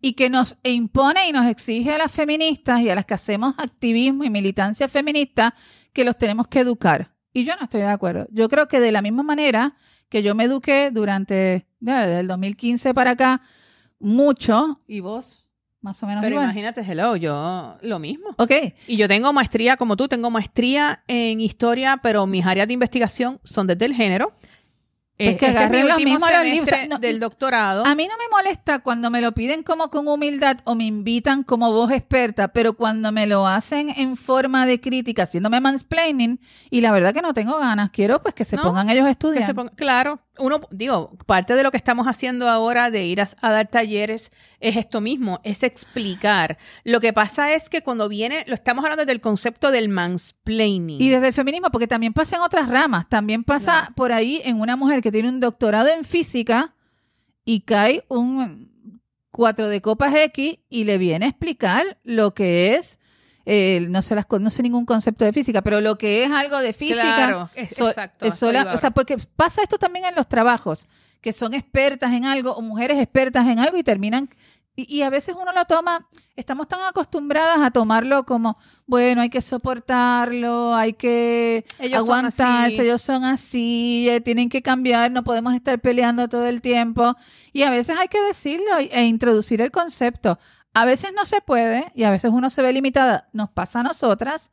Y 0.00 0.12
que 0.12 0.30
nos 0.30 0.56
impone 0.62 1.28
y 1.28 1.32
nos 1.32 1.46
exige 1.46 1.92
a 1.92 1.98
las 1.98 2.12
feministas 2.12 2.80
y 2.82 2.88
a 2.88 2.94
las 2.94 3.04
que 3.04 3.14
hacemos 3.14 3.54
activismo 3.58 4.22
y 4.22 4.30
militancia 4.30 4.86
feminista 4.88 5.54
que 5.92 6.04
los 6.04 6.16
tenemos 6.16 6.46
que 6.46 6.60
educar. 6.60 7.10
Y 7.36 7.44
yo 7.44 7.54
no 7.56 7.64
estoy 7.64 7.82
de 7.82 7.88
acuerdo. 7.88 8.26
Yo 8.30 8.48
creo 8.48 8.66
que 8.66 8.80
de 8.80 8.90
la 8.90 9.02
misma 9.02 9.22
manera 9.22 9.74
que 10.08 10.22
yo 10.22 10.34
me 10.34 10.44
eduqué 10.44 10.90
durante, 10.90 11.66
desde 11.80 12.20
el 12.20 12.28
2015 12.28 12.94
para 12.94 13.10
acá, 13.10 13.42
mucho, 13.98 14.80
y 14.86 15.00
vos, 15.00 15.44
más 15.82 16.02
o 16.02 16.06
menos 16.06 16.22
Pero 16.22 16.36
igual. 16.36 16.46
imagínate, 16.46 16.80
hello, 16.80 17.14
yo 17.14 17.76
lo 17.82 17.98
mismo. 17.98 18.28
Ok, 18.38 18.52
Y 18.86 18.96
yo 18.96 19.06
tengo 19.06 19.34
maestría, 19.34 19.76
como 19.76 19.98
tú, 19.98 20.08
tengo 20.08 20.30
maestría 20.30 21.04
en 21.08 21.42
historia, 21.42 22.00
pero 22.02 22.26
mis 22.26 22.46
áreas 22.46 22.68
de 22.68 22.72
investigación 22.72 23.38
son 23.44 23.66
desde 23.66 23.84
el 23.84 23.92
género. 23.92 24.32
Pues 25.18 25.30
Eh, 25.30 25.36
que 25.38 25.46
este 25.46 25.62
es 25.64 25.70
mi 25.70 25.82
los 25.82 26.02
libros. 26.02 26.22
O 26.62 26.66
sea, 26.66 26.86
no- 26.88 26.98
del 26.98 27.20
doctorado. 27.20 27.86
A 27.86 27.94
mí 27.94 28.06
no 28.06 28.14
me 28.18 28.28
molesta 28.30 28.80
cuando 28.80 29.10
me 29.10 29.22
lo 29.22 29.32
piden 29.32 29.62
como 29.62 29.88
con 29.88 30.06
humildad 30.08 30.58
o 30.64 30.74
me 30.74 30.84
invitan 30.84 31.42
como 31.42 31.72
voz 31.72 31.90
experta, 31.90 32.48
pero 32.48 32.74
cuando 32.74 33.12
me 33.12 33.26
lo 33.26 33.46
hacen 33.46 33.88
en 33.96 34.16
forma 34.18 34.66
de 34.66 34.78
crítica, 34.80 35.22
haciéndome 35.22 35.60
mansplaining, 35.60 36.38
y 36.70 36.82
la 36.82 36.92
verdad 36.92 37.14
que 37.14 37.22
no 37.22 37.32
tengo 37.32 37.58
ganas, 37.58 37.90
quiero 37.90 38.20
pues 38.20 38.34
que 38.34 38.44
se 38.44 38.56
No, 38.56 38.62
pongan 38.62 38.90
ellos 38.90 39.04
a 39.04 39.06
que 39.06 39.12
estudiar. 39.12 39.46
se 39.46 39.54
ponga- 39.54 39.72
claro, 39.74 40.20
uno, 40.38 40.60
digo, 40.70 41.12
parte 41.26 41.54
de 41.54 41.62
lo 41.62 41.70
que 41.70 41.76
estamos 41.76 42.06
haciendo 42.06 42.48
ahora 42.48 42.90
de 42.90 43.04
ir 43.04 43.20
a, 43.20 43.28
a 43.40 43.52
dar 43.52 43.68
talleres 43.68 44.32
es 44.60 44.76
esto 44.76 45.00
mismo, 45.00 45.40
es 45.44 45.62
explicar. 45.62 46.58
Lo 46.84 47.00
que 47.00 47.12
pasa 47.12 47.52
es 47.52 47.68
que 47.68 47.82
cuando 47.82 48.08
viene, 48.08 48.44
lo 48.46 48.54
estamos 48.54 48.84
hablando 48.84 49.04
del 49.04 49.20
concepto 49.20 49.70
del 49.70 49.88
mansplaining. 49.88 51.00
Y 51.00 51.10
desde 51.10 51.28
el 51.28 51.34
feminismo, 51.34 51.70
porque 51.70 51.86
también 51.86 52.12
pasa 52.12 52.36
en 52.36 52.42
otras 52.42 52.68
ramas, 52.68 53.08
también 53.08 53.44
pasa 53.44 53.92
por 53.96 54.12
ahí 54.12 54.40
en 54.44 54.60
una 54.60 54.76
mujer 54.76 55.02
que 55.02 55.12
tiene 55.12 55.28
un 55.28 55.40
doctorado 55.40 55.88
en 55.88 56.04
física 56.04 56.74
y 57.44 57.60
cae 57.60 58.04
un 58.08 59.00
4 59.30 59.68
de 59.68 59.82
copas 59.82 60.14
X 60.14 60.58
y 60.68 60.84
le 60.84 60.98
viene 60.98 61.26
a 61.26 61.28
explicar 61.28 61.98
lo 62.04 62.34
que 62.34 62.74
es, 62.74 62.98
eh, 63.46 63.86
no, 63.88 64.02
sé 64.02 64.14
las, 64.14 64.26
no 64.40 64.50
sé 64.50 64.62
ningún 64.62 64.84
concepto 64.84 65.24
de 65.24 65.32
física, 65.32 65.62
pero 65.62 65.80
lo 65.80 65.96
que 65.96 66.24
es 66.24 66.30
algo 66.30 66.58
de 66.58 66.72
física. 66.72 67.00
Claro, 67.00 67.48
es- 67.54 67.74
So- 67.74 67.88
exacto. 67.88 68.26
es 68.26 68.34
sola- 68.34 68.72
o 68.74 68.76
sea, 68.76 68.90
porque 68.90 69.16
pasa 69.36 69.62
esto 69.62 69.78
también 69.78 70.04
en 70.04 70.14
los 70.16 70.28
trabajos, 70.28 70.88
que 71.20 71.32
son 71.32 71.54
expertas 71.54 72.12
en 72.12 72.24
algo 72.26 72.52
o 72.52 72.60
mujeres 72.60 72.98
expertas 72.98 73.46
en 73.46 73.58
algo 73.60 73.78
y 73.78 73.82
terminan... 73.82 74.28
Y, 74.78 74.94
y 74.98 75.02
a 75.02 75.08
veces 75.08 75.34
uno 75.40 75.52
lo 75.54 75.64
toma, 75.64 76.06
estamos 76.36 76.68
tan 76.68 76.80
acostumbradas 76.82 77.60
a 77.62 77.70
tomarlo 77.70 78.26
como, 78.26 78.58
bueno, 78.86 79.22
hay 79.22 79.30
que 79.30 79.40
soportarlo, 79.40 80.74
hay 80.74 80.92
que 80.92 81.64
Ellos 81.78 82.04
aguantarse, 82.04 82.82
ellos 82.82 83.00
son 83.00 83.24
así, 83.24 84.06
eh, 84.10 84.20
tienen 84.20 84.48
que 84.48 84.62
cambiar, 84.62 85.10
no 85.10 85.24
podemos 85.24 85.54
estar 85.54 85.78
peleando 85.80 86.28
todo 86.28 86.46
el 86.46 86.60
tiempo. 86.60 87.16
Y 87.52 87.62
a 87.62 87.70
veces 87.70 87.96
hay 87.98 88.08
que 88.08 88.20
decirlo 88.22 88.66
e 88.78 89.04
introducir 89.04 89.60
el 89.60 89.70
concepto. 89.70 90.38
A 90.76 90.84
veces 90.84 91.10
no 91.14 91.24
se 91.24 91.40
puede 91.40 91.90
y 91.94 92.04
a 92.04 92.10
veces 92.10 92.30
uno 92.34 92.50
se 92.50 92.60
ve 92.60 92.70
limitada. 92.70 93.30
Nos 93.32 93.48
pasa 93.48 93.80
a 93.80 93.82
nosotras, 93.82 94.52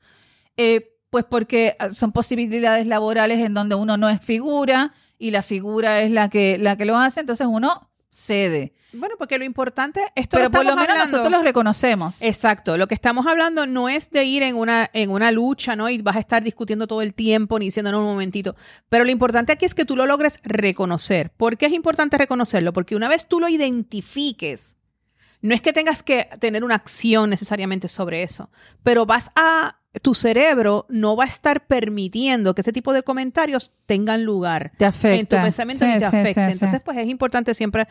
eh, 0.56 0.96
pues 1.10 1.26
porque 1.26 1.76
ah, 1.80 1.90
son 1.90 2.14
posibilidades 2.14 2.88
laborales 2.88 3.40
en 3.40 3.54
donde 3.54 3.76
uno 3.76 3.98
no 3.98 4.08
es 4.08 4.22
figura 4.24 4.94
y 5.20 5.32
la 5.32 5.42
figura 5.42 6.00
es 6.00 6.12
la 6.12 6.30
que, 6.30 6.58
la 6.58 6.78
que 6.78 6.86
lo 6.86 6.98
hace, 6.98 7.20
entonces 7.20 7.46
uno 7.46 7.90
cede. 8.10 8.74
Bueno, 8.94 9.16
porque 9.18 9.38
lo 9.38 9.44
importante, 9.44 10.00
esto 10.16 10.38
Pero 10.38 10.50
por 10.50 10.64
lo 10.64 10.78
menos 10.78 10.92
hablando- 10.92 11.18
nosotros 11.18 11.32
lo 11.32 11.44
reconocemos. 11.44 12.22
Exacto, 12.22 12.78
lo 12.78 12.88
que 12.88 12.94
estamos 12.96 13.28
hablando 13.28 13.66
no 13.66 13.90
es 13.90 14.10
de 14.10 14.24
ir 14.24 14.44
en 14.44 14.56
una, 14.56 14.90
en 14.94 15.10
una 15.10 15.30
lucha, 15.32 15.76
¿no? 15.76 15.90
Y 15.90 16.02
vas 16.02 16.16
a 16.16 16.20
estar 16.20 16.42
discutiendo 16.42 16.88
todo 16.88 17.02
el 17.02 17.14
tiempo, 17.14 17.60
ni 17.60 17.66
diciendo, 17.66 17.92
no, 17.92 18.00
un 18.00 18.06
momentito. 18.06 18.56
Pero 18.88 19.04
lo 19.04 19.12
importante 19.12 19.52
aquí 19.52 19.66
es 19.66 19.76
que 19.76 19.84
tú 19.84 19.98
lo 19.98 20.06
logres 20.06 20.40
reconocer. 20.44 21.32
¿Por 21.32 21.58
qué 21.58 21.66
es 21.66 21.74
importante 21.74 22.18
reconocerlo? 22.18 22.72
Porque 22.72 22.96
una 22.96 23.10
vez 23.10 23.28
tú 23.28 23.42
lo 23.42 23.50
identifiques, 23.50 24.78
no 25.44 25.54
es 25.54 25.62
que 25.62 25.72
tengas 25.74 26.02
que 26.02 26.28
tener 26.40 26.64
una 26.64 26.74
acción 26.76 27.30
necesariamente 27.30 27.88
sobre 27.88 28.24
eso, 28.24 28.50
pero 28.82 29.06
vas 29.06 29.30
a, 29.36 29.78
tu 30.02 30.16
cerebro 30.16 30.88
no 30.90 31.16
va 31.16 31.26
a 31.26 31.28
estar 31.28 31.68
permitiendo 31.68 32.56
que 32.56 32.62
ese 32.62 32.74
tipo 32.74 32.94
de 32.94 33.04
comentarios 33.04 33.72
tengan 33.86 34.24
lugar 34.24 34.72
Te 34.78 34.86
en 34.86 34.92
tu 34.92 34.98
afecta. 34.98 35.44
pensamiento 35.44 35.86
Sí, 35.86 35.92
y 35.92 35.94
te 35.94 36.00
sí, 36.00 36.06
afecte. 36.08 36.28
sí, 36.34 36.34
sí. 36.48 36.54
Entonces, 36.54 36.82
pues 36.82 36.98
es 36.98 37.08
importante 37.08 37.54
siempre 37.54 37.88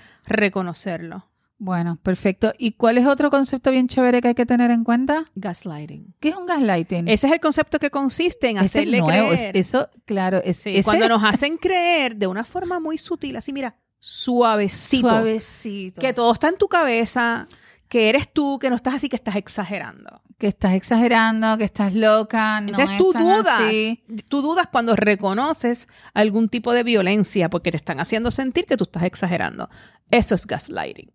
reconocerlo. 0.46 1.28
Bueno, 1.58 1.96
perfecto. 2.02 2.52
¿Y 2.58 2.72
cuál 2.72 2.98
es 2.98 3.06
otro 3.06 3.30
concepto 3.30 3.70
bien 3.70 3.86
chévere 3.86 4.20
que 4.20 4.28
hay 4.28 4.34
que 4.34 4.46
tener 4.46 4.72
en 4.72 4.82
cuenta? 4.82 5.26
Gaslighting. 5.36 6.12
¿Qué 6.18 6.30
es 6.30 6.34
un 6.36 6.44
gaslighting? 6.46 7.06
Ese 7.06 7.28
es 7.28 7.32
el 7.34 7.38
concepto 7.38 7.78
que 7.78 7.88
consiste 7.88 8.48
en 8.50 8.56
Ese 8.56 8.64
es 8.64 8.72
hacerle 8.72 8.98
nuevo. 9.00 9.28
creer. 9.30 9.56
Eso, 9.56 9.88
claro, 10.04 10.40
es 10.42 10.56
Sí, 10.56 10.70
ese 10.70 10.82
cuando 10.82 11.08
nos 11.08 11.22
hacen 11.22 11.56
creer 11.58 12.16
de 12.16 12.26
una 12.26 12.44
forma 12.44 12.80
muy 12.80 12.98
sutil, 12.98 13.36
así 13.36 13.52
mira, 13.52 13.76
suavecito, 14.02 15.08
suavecito. 15.08 16.00
que 16.00 16.12
todo 16.12 16.32
está 16.32 16.48
en 16.48 16.58
tu 16.58 16.66
cabeza, 16.68 17.46
que 17.88 18.08
eres 18.08 18.32
tú, 18.32 18.58
que 18.58 18.68
no 18.68 18.74
estás 18.76 18.94
así, 18.96 19.08
que 19.08 19.16
estás 19.16 19.36
exagerando. 19.36 20.20
que 20.38 20.48
estás 20.48 20.72
exagerando, 20.74 21.56
que 21.56 21.62
estás 21.62 21.94
loca. 21.94 22.60
No 22.60 22.70
Entonces 22.70 22.90
es 22.90 22.98
tú 22.98 23.12
dudas, 23.12 23.46
así. 23.60 24.02
tú 24.28 24.42
dudas 24.42 24.66
cuando 24.72 24.96
reconoces 24.96 25.86
algún 26.14 26.48
tipo 26.48 26.72
de 26.72 26.82
violencia 26.82 27.48
porque 27.48 27.70
te 27.70 27.76
están 27.76 28.00
haciendo 28.00 28.32
sentir 28.32 28.66
que 28.66 28.76
tú 28.76 28.82
estás 28.82 29.04
exagerando. 29.04 29.70
Eso 30.10 30.34
es 30.34 30.44
gaslighting. 30.44 31.12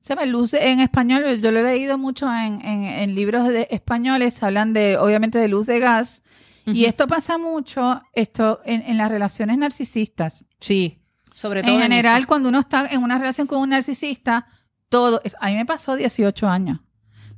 Se 0.00 0.26
luz 0.26 0.50
de- 0.50 0.68
en 0.72 0.80
español, 0.80 1.40
yo 1.40 1.52
lo 1.52 1.60
he 1.60 1.62
leído 1.62 1.96
mucho 1.96 2.26
en, 2.26 2.60
en- 2.60 2.82
en 2.84 3.14
libros 3.14 3.46
de 3.48 3.68
españoles, 3.70 4.42
hablan 4.42 4.72
de, 4.72 4.98
obviamente, 4.98 5.38
de 5.38 5.46
luz 5.46 5.66
de 5.66 5.78
gas. 5.78 6.24
Y 6.66 6.86
esto 6.86 7.06
pasa 7.06 7.38
mucho 7.38 8.02
esto 8.14 8.58
en, 8.64 8.82
en 8.82 8.96
las 8.98 9.10
relaciones 9.10 9.58
narcisistas. 9.58 10.44
Sí, 10.58 10.98
sobre 11.34 11.62
todo 11.62 11.72
En 11.74 11.82
general, 11.82 12.26
cuando 12.26 12.48
uno 12.48 12.60
está 12.60 12.86
en 12.86 13.02
una 13.02 13.18
relación 13.18 13.46
con 13.46 13.58
un 13.60 13.68
narcisista, 13.68 14.46
todo, 14.88 15.20
a 15.40 15.46
mí 15.48 15.54
me 15.56 15.66
pasó 15.66 15.94
18 15.96 16.48
años 16.48 16.80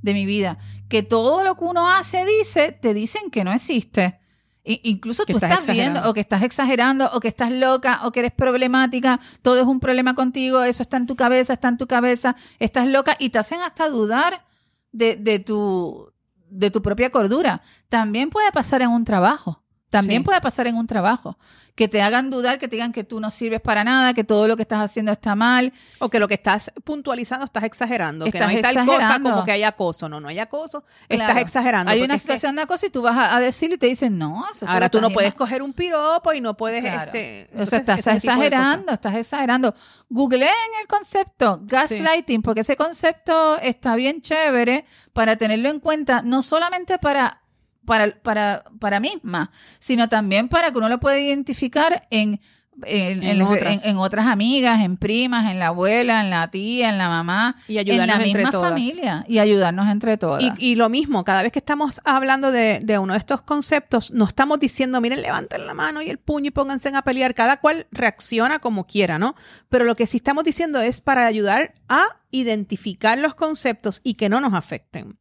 de 0.03 0.15
mi 0.15 0.25
vida, 0.27 0.59
que 0.89 1.03
todo 1.03 1.43
lo 1.43 1.57
que 1.57 1.65
uno 1.65 1.91
hace, 1.91 2.25
dice, 2.25 2.71
te 2.71 2.95
dicen 2.95 3.31
que 3.31 3.43
no 3.43 3.53
existe. 3.53 4.21
I- 4.63 4.81
incluso 4.85 5.25
tú 5.25 5.33
estás 5.37 5.51
estás 5.61 5.67
viendo 5.75 6.11
o 6.11 6.15
que 6.15 6.21
estás 6.21 6.43
exagerando 6.43 7.09
o 7.13 7.21
que 7.21 7.29
estás 7.29 7.51
loca 7.51 8.01
o 8.05 8.13
que 8.13 8.21
eres 8.21 8.33
problemática, 8.33 9.19
todo 9.43 9.59
es 9.61 9.67
un 9.67 9.81
problema 9.81 10.15
contigo, 10.15 10.63
eso 10.63 10.83
está 10.83 10.97
en 10.97 11.07
tu 11.07 11.17
cabeza, 11.17 11.53
está 11.55 11.69
en 11.69 11.79
tu 11.79 11.87
cabeza, 11.87 12.37
estás 12.59 12.87
loca 12.89 13.17
y 13.19 13.31
te 13.31 13.39
hacen 13.39 13.61
hasta 13.63 13.89
dudar 13.89 14.45
de, 14.93 15.17
de 15.17 15.39
tu, 15.39 16.13
de 16.51 16.71
tu 16.71 16.83
propia 16.83 17.11
cordura. 17.11 17.63
También 17.89 18.29
puede 18.31 18.51
pasar 18.53 18.83
en 18.83 18.91
un 18.91 19.05
trabajo. 19.05 19.63
También 19.91 20.23
Sí. 20.23 20.25
puede 20.25 20.41
pasar 20.41 20.67
en 20.67 20.77
un 20.77 20.87
trabajo. 20.87 21.39
Que 21.77 21.89
te 21.89 22.01
hagan 22.01 22.31
dudar, 22.31 22.59
que 22.59 22.69
te 22.69 22.77
digan 22.77 22.91
que 22.93 23.05
tú 23.05 23.21
no 23.21 23.31
sirves 23.31 23.61
para 23.61 23.85
nada, 23.85 24.15
que 24.15 24.25
todo 24.25 24.49
lo 24.49 24.57
que 24.57 24.63
estás 24.63 24.81
haciendo 24.81 25.13
está 25.13 25.35
mal. 25.35 25.73
O 25.99 26.09
que 26.09 26.19
lo 26.19 26.27
que 26.27 26.35
estás 26.35 26.73
puntualizando 26.85 27.45
estás 27.45 27.65
exagerando. 27.65 28.25
que 28.25 28.39
no 28.41 28.47
Estás 28.49 28.57
hay 28.57 28.63
tal 28.63 28.87
cosa 28.87 28.97
exagerando. 28.97 29.31
como 29.31 29.45
que 29.45 29.53
hay 29.53 29.63
acoso. 29.63 30.09
No, 30.09 30.19
no 30.19 30.29
hay 30.29 30.39
acoso. 30.39 30.85
Estás 31.09 31.37
exagerando. 31.37 31.93
Hay 31.93 32.01
una 32.03 32.15
es 32.15 32.23
que 32.23 32.23
situación 32.23 32.57
de 32.57 32.63
acoso 32.63 32.87
y 32.87 32.91
tú 32.91 33.03
vas 33.03 33.17
a, 33.17 33.37
a 33.37 33.41
decirlo 33.41 33.75
y 33.75 33.79
te 33.79 33.87
dicen, 33.87 34.17
no, 34.19 34.45
eso 34.51 34.67
Ahora 34.67 34.89
tú 34.89 35.01
no 35.03 35.09
estás 35.09 35.15
puedes 35.15 35.35
coger 35.35 35.63
un 35.63 35.73
piropo 35.75 36.33
y 36.33 36.41
no 36.41 36.57
puedes. 36.57 36.81
Claro. 36.81 37.13
Este, 37.13 37.51
o 37.55 37.67
sea, 37.67 37.79
estás 37.81 38.07
exagerando, 38.07 38.93
estás 38.93 39.15
exagerando. 39.15 39.75
Googleen 40.09 40.51
el 40.81 40.87
concepto 40.89 41.61
gaslighting, 41.65 42.41
porque 42.43 42.61
ese 42.61 42.77
concepto 42.77 43.59
está 43.59 43.97
bien 43.97 44.23
chévere 44.23 44.87
para 45.13 45.37
tenerlo 45.37 45.69
en 45.69 45.81
cuenta, 45.81 46.23
no 46.23 46.43
solamente 46.43 46.99
para, 46.99 47.43
para, 47.87 48.21
para, 48.23 48.65
para 48.79 49.01
misma, 49.01 49.51
sino 49.79 50.09
también 50.11 50.49
para 50.49 50.71
que 50.73 50.79
uno 50.79 50.89
lo 50.91 51.01
pueda 51.01 51.19
identificar 51.19 52.07
en, 52.11 52.41
en, 52.85 53.23
En 53.23 53.41
en- 53.41 53.43
otras. 53.43 53.85
en- 53.87 53.91
en 53.93 53.97
otras 53.97 54.27
amigas, 54.27 54.81
en 54.85 54.99
primas, 54.99 55.51
en 55.51 55.59
la 55.59 55.69
abuela, 55.69 56.21
en 56.21 56.29
la 56.29 56.51
tía, 56.51 56.91
en 56.91 56.99
la 56.99 57.09
mamá, 57.09 57.57
Y 57.69 57.79
en 57.79 57.87
la 57.87 57.93
ayudarnos 57.93 58.27
entre 58.27 58.35
misma 58.35 58.51
todas. 58.51 58.69
familia 58.71 59.25
y 59.29 59.39
ayudarnos 59.39 59.89
entre 59.89 60.19
todas. 60.19 60.43
Y, 60.43 60.73
y 60.73 60.75
lo 60.75 60.91
mismo, 60.91 61.25
cada 61.25 61.43
vez 61.43 61.53
que 61.53 61.59
estamos 61.59 62.03
hablando 62.05 62.53
de, 62.53 62.81
de 62.83 62.99
uno 62.99 63.15
de 63.15 63.19
estos 63.19 63.41
conceptos, 63.41 64.11
no 64.11 64.27
estamos 64.27 64.59
diciendo, 64.61 65.01
miren, 65.01 65.23
levanten 65.23 65.67
la 65.67 65.73
mano 65.73 66.03
y 66.03 66.11
el 66.11 66.19
puño 66.19 66.49
y 66.49 66.51
pónganse 66.51 66.91
a 66.95 67.01
pelear. 67.01 67.35
Cada 67.35 67.57
cual 67.63 67.87
reacciona 67.93 68.59
como 68.59 68.87
quiera, 68.87 69.19
¿no? 69.19 69.37
Pero 69.71 69.87
lo 69.87 69.97
que 69.97 70.07
sí 70.07 70.19
estamos 70.19 70.45
diciendo 70.45 70.79
es 70.83 71.01
para 71.01 71.25
ayudar 71.27 71.73
a 71.89 72.05
identificar 72.31 73.17
los 73.19 73.35
conceptos 73.35 74.03
y 74.05 74.15
que 74.15 74.29
no 74.29 74.39
nos 74.43 74.53
afecten. 74.53 75.17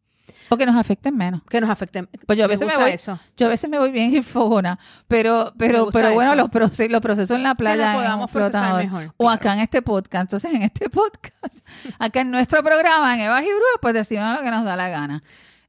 O 0.49 0.57
que 0.57 0.65
nos 0.65 0.75
afecten 0.75 1.15
menos. 1.15 1.41
Que 1.49 1.59
nos 1.61 1.69
afecten. 1.69 2.07
Pues 2.25 2.37
yo 2.37 2.45
a 2.45 2.47
veces 2.47 2.67
me, 2.67 2.75
voy, 2.75 2.91
eso. 2.91 3.19
yo 3.37 3.47
a 3.47 3.49
veces 3.49 3.69
me 3.69 3.77
voy 3.79 3.91
bien 3.91 4.23
fogona, 4.23 4.79
pero, 5.07 5.53
pero, 5.57 5.89
pero 5.91 6.13
bueno, 6.13 6.33
eso. 6.33 6.41
los, 6.41 6.49
proce- 6.49 6.89
los 6.89 7.01
procesos 7.01 7.35
en 7.37 7.43
la 7.43 7.55
playa 7.55 7.91
un 7.91 7.95
podamos 8.03 8.31
procesar 8.31 8.75
mejor, 8.83 9.13
o 9.17 9.29
acá 9.29 9.53
en 9.53 9.59
este 9.59 9.81
podcast. 9.81 10.21
Entonces, 10.23 10.53
en 10.53 10.61
este 10.63 10.89
podcast, 10.91 11.65
acá 11.99 12.21
en 12.21 12.31
nuestro 12.31 12.63
programa, 12.63 13.15
en 13.15 13.21
Evas 13.21 13.41
y 13.41 13.47
Brujas, 13.47 13.77
pues 13.81 13.93
decimos 13.93 14.35
lo 14.37 14.43
que 14.43 14.51
nos 14.51 14.65
da 14.65 14.75
la 14.75 14.89
gana. 14.89 15.23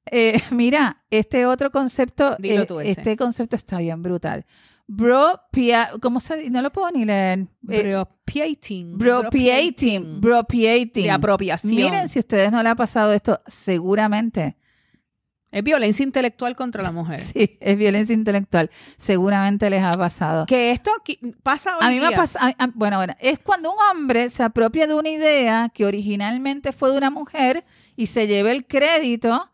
Eh, 0.06 0.40
mira, 0.50 0.98
este 1.10 1.46
otro 1.46 1.70
concepto, 1.70 2.36
Dilo 2.38 2.80
eh, 2.80 2.90
este 2.90 3.16
concepto 3.16 3.56
está 3.56 3.78
bien 3.78 4.02
brutal. 4.02 4.46
¿Cómo 6.00 6.20
se? 6.20 6.48
No 6.50 6.62
lo 6.62 6.70
puedo 6.72 6.90
ni 6.92 7.04
leer. 7.04 7.46
Eh, 7.68 7.82
Bropiating. 7.82 8.96
Bropiating, 8.98 10.20
bropiating. 10.20 11.02
De 11.04 11.10
apropiación. 11.10 11.74
Miren, 11.74 12.08
si 12.08 12.18
ustedes 12.18 12.52
no 12.52 12.62
le 12.62 12.68
ha 12.68 12.74
pasado 12.76 13.12
esto, 13.12 13.40
seguramente 13.46 14.56
Es 15.52 15.62
violencia 15.64 16.02
intelectual 16.04 16.54
contra 16.54 16.82
la 16.82 16.92
mujer. 16.92 17.20
Sí, 17.34 17.56
es 17.60 17.76
violencia 17.78 18.12
intelectual. 18.14 18.70
Seguramente 18.96 19.70
les 19.70 19.82
ha 19.82 19.96
pasado. 19.96 20.44
Que 20.46 20.70
esto 20.72 20.90
pasa 21.42 21.78
hoy 21.78 21.86
A 21.86 21.88
mí 21.90 21.98
me 22.00 22.08
día. 22.08 22.16
pasa, 22.16 22.38
a- 22.42 22.64
a- 22.64 22.70
bueno, 22.74 22.98
bueno, 22.98 23.14
es 23.20 23.38
cuando 23.38 23.72
un 23.72 23.78
hombre 23.90 24.28
se 24.28 24.42
apropia 24.42 24.86
de 24.86 24.94
una 24.94 25.08
idea 25.08 25.70
que 25.72 25.84
originalmente 25.86 26.72
fue 26.72 26.90
de 26.92 26.98
una 26.98 27.10
mujer 27.10 27.64
y 27.96 28.06
se 28.06 28.26
lleva 28.26 28.52
el 28.52 28.66
crédito. 28.66 29.50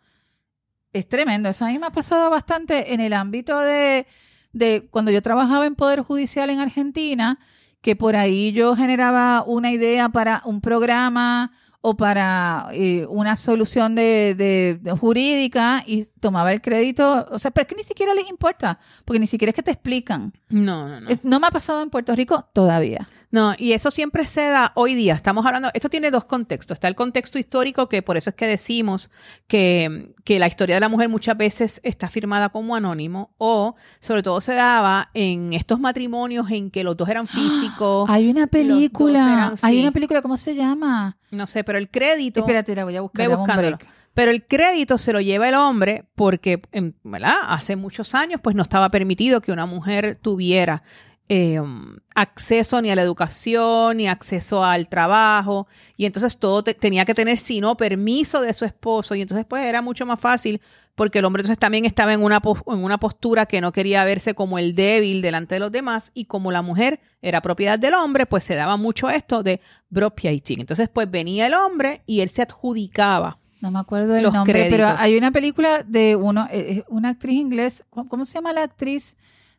Es 0.93 1.09
tremendo. 1.09 1.49
Eso 1.51 1.65
a 1.65 1.69
mí 1.69 1.79
me 1.79 1.87
ha 1.87 1.93
pasado 1.93 2.29
bastante 2.31 2.93
en 2.95 3.01
el 3.01 3.13
ámbito 3.13 3.59
de, 3.61 4.07
de 4.53 4.87
cuando 4.91 5.11
yo 5.11 5.23
trabajaba 5.23 5.67
en 5.67 5.75
Poder 5.75 6.01
Judicial 6.03 6.51
en 6.51 6.61
Argentina, 6.61 7.39
que 7.81 7.97
por 7.97 8.17
ahí 8.17 8.53
yo 8.53 8.77
generaba 8.77 9.43
una 9.47 9.71
idea 9.73 10.09
para 10.09 10.43
un 10.45 10.61
programa 10.61 11.53
o 11.81 11.97
para 11.97 12.69
eh, 12.73 13.07
una 13.09 13.37
solución 13.37 13.97
de, 13.97 14.35
de- 14.39 14.79
de 14.81 14.93
jurídica 14.93 15.83
y 15.85 16.05
tomaba 16.21 16.53
el 16.53 16.61
crédito. 16.61 17.27
O 17.31 17.39
sea, 17.41 17.51
pero 17.51 17.63
es 17.63 17.69
que 17.69 17.75
ni 17.75 17.83
siquiera 17.83 18.15
les 18.15 18.29
importa, 18.29 18.79
porque 19.05 19.19
ni 19.19 19.27
siquiera 19.27 19.51
es 19.51 19.57
que 19.57 19.65
te 19.65 19.73
explican. 19.73 20.33
No, 20.49 20.87
no, 20.89 21.01
no. 21.01 21.09
Es- 21.11 21.25
no 21.25 21.41
me 21.41 21.49
ha 21.49 21.51
pasado 21.51 21.83
en 21.83 21.91
Puerto 21.91 22.15
Rico 22.15 22.47
todavía. 22.53 23.09
No, 23.33 23.55
y 23.57 23.73
eso 23.73 23.91
siempre 23.91 24.27
se 24.27 24.43
da 24.43 24.73
hoy 24.75 24.95
día. 24.95 25.15
Estamos 25.15 25.47
hablando, 25.47 25.71
esto 25.73 25.89
tiene 25.89 26.11
dos 26.11 26.27
contextos. 26.27 26.77
Está 26.77 26.87
el 26.87 26.95
contexto 26.95 27.39
histórico, 27.39 27.89
que 27.89 28.03
por 28.03 28.19
eso 28.19 28.29
es 28.29 28.37
que 28.37 28.47
decimos 28.47 29.11
que, 29.47 30.15
que 30.25 30.39
la 30.39 30.47
historia 30.47 30.77
de 30.77 30.81
la 30.81 30.91
mujer 30.91 31.09
muchas 31.09 31.39
veces 31.39 31.81
está 31.83 32.11
firmada 32.11 32.51
como 32.51 32.77
anónimo, 32.77 33.35
o 33.39 33.75
sobre 34.01 34.23
todo 34.23 34.43
se 34.43 34.53
daba 34.53 35.09
en 35.15 35.55
estos 35.55 35.81
matrimonios 35.81 36.51
en 36.51 36.71
que 36.71 36.85
los 36.85 36.95
dos 36.95 37.09
eran 37.09 37.27
físicos. 37.27 38.09
Hay 38.11 38.29
una 38.29 38.49
película. 38.49 39.23
eran, 39.23 39.55
Hay 39.63 39.81
una 39.81 39.93
película, 39.93 40.21
¿cómo 40.21 40.37
se 40.37 40.55
llama? 40.55 41.17
No 41.31 41.47
sé, 41.47 41.65
pero 41.65 41.79
el 41.79 41.89
crédito. 41.89 42.41
Espérate, 42.41 42.77
la 42.77 42.85
voy 42.85 42.97
a 42.97 43.01
buscar. 43.01 43.29
Ve 43.29 43.35
buscándolo. 43.35 43.79
Pero 44.13 44.31
el 44.31 44.47
crédito 44.47 44.99
se 44.99 45.15
lo 45.15 45.23
lleva 45.23 45.49
el 45.49 45.55
hombre 45.55 46.05
porque, 46.15 46.61
¿verdad? 47.03 47.37
Hace 47.47 47.77
muchos 47.77 48.15
años, 48.15 48.41
pues 48.43 48.55
no 48.55 48.63
estaba 48.63 48.91
permitido 48.91 49.41
que 49.41 49.53
una 49.53 49.65
mujer 49.65 50.19
tuviera 50.21 50.83
eh, 51.29 51.61
um, 51.61 51.97
acceso 52.15 52.83
ni 52.83 52.91
a 52.91 52.97
la 52.97 53.03
educación, 53.03 53.97
ni 53.97 54.09
acceso 54.09 54.65
al 54.65 54.89
trabajo. 54.89 55.67
Y 55.97 56.07
entonces 56.07 56.39
todo 56.39 56.63
te- 56.63 56.75
tenía 56.75 57.05
que 57.05 57.15
tener, 57.15 57.39
si 57.39 57.61
no, 57.61 57.77
permiso 57.77 58.41
de 58.41 58.53
su 58.53 58.65
esposo. 58.65 59.15
Y 59.15 59.23
entonces, 59.23 59.47
pues 59.49 59.65
era 59.65 59.83
mucho 59.83 60.05
más 60.07 60.21
fácil 60.21 60.61
porque 60.95 61.21
el 61.21 61.25
hombre 61.25 61.41
entonces 61.41 61.59
también 61.59 61.87
estaba 61.87 62.13
en 62.13 62.23
una, 62.23 62.41
en 62.67 62.85
una 62.85 62.99
postura 62.99 63.47
que 63.47 63.63
no 63.63 63.73
quería 63.73 64.05
verse 64.05 64.35
como 64.35 64.59
el 64.59 64.75
débil 64.75 65.23
delante 65.23 65.55
de 65.55 65.61
los 65.61 65.73
demás. 65.73 66.11
Y 66.13 66.27
como 66.27 66.53
la 66.53 66.61
mujer 66.61 67.01
era 67.23 67.41
propiedad 67.41 67.79
del 67.79 67.95
hombre, 67.95 68.27
pues 68.27 68.45
se 68.45 68.55
daba 68.55 68.77
mucho 68.77 69.09
esto 69.09 69.43
de 69.43 69.61
bropiating. 69.89 70.61
Entonces, 70.61 70.91
pues 70.93 71.11
venía 71.11 71.47
el 71.47 71.55
hombre 71.55 72.03
y 72.07 72.21
él 72.21 72.29
se 72.29 72.43
adjudicaba. 72.43 73.39
No 73.63 73.71
me 73.71 73.79
acuerdo 73.79 74.13
del 74.13 74.25
nombre, 74.25 74.67
pero 74.71 74.89
hay 74.99 75.17
una 75.17 75.31
película 75.31 75.85
de 75.85 76.17
uno, 76.17 76.49
eh, 76.51 76.79
eh, 76.79 76.85
una 76.89 77.11
actriz 77.11 77.37
inglés. 77.39 77.85
¿Cómo, 77.91 78.09
cómo 78.09 78.25
se 78.25 78.35
llama 78.35 78.53
la 78.53 78.65
actriz 78.65 79.17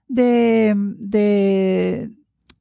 de, 0.07 0.73
de, 0.75 2.09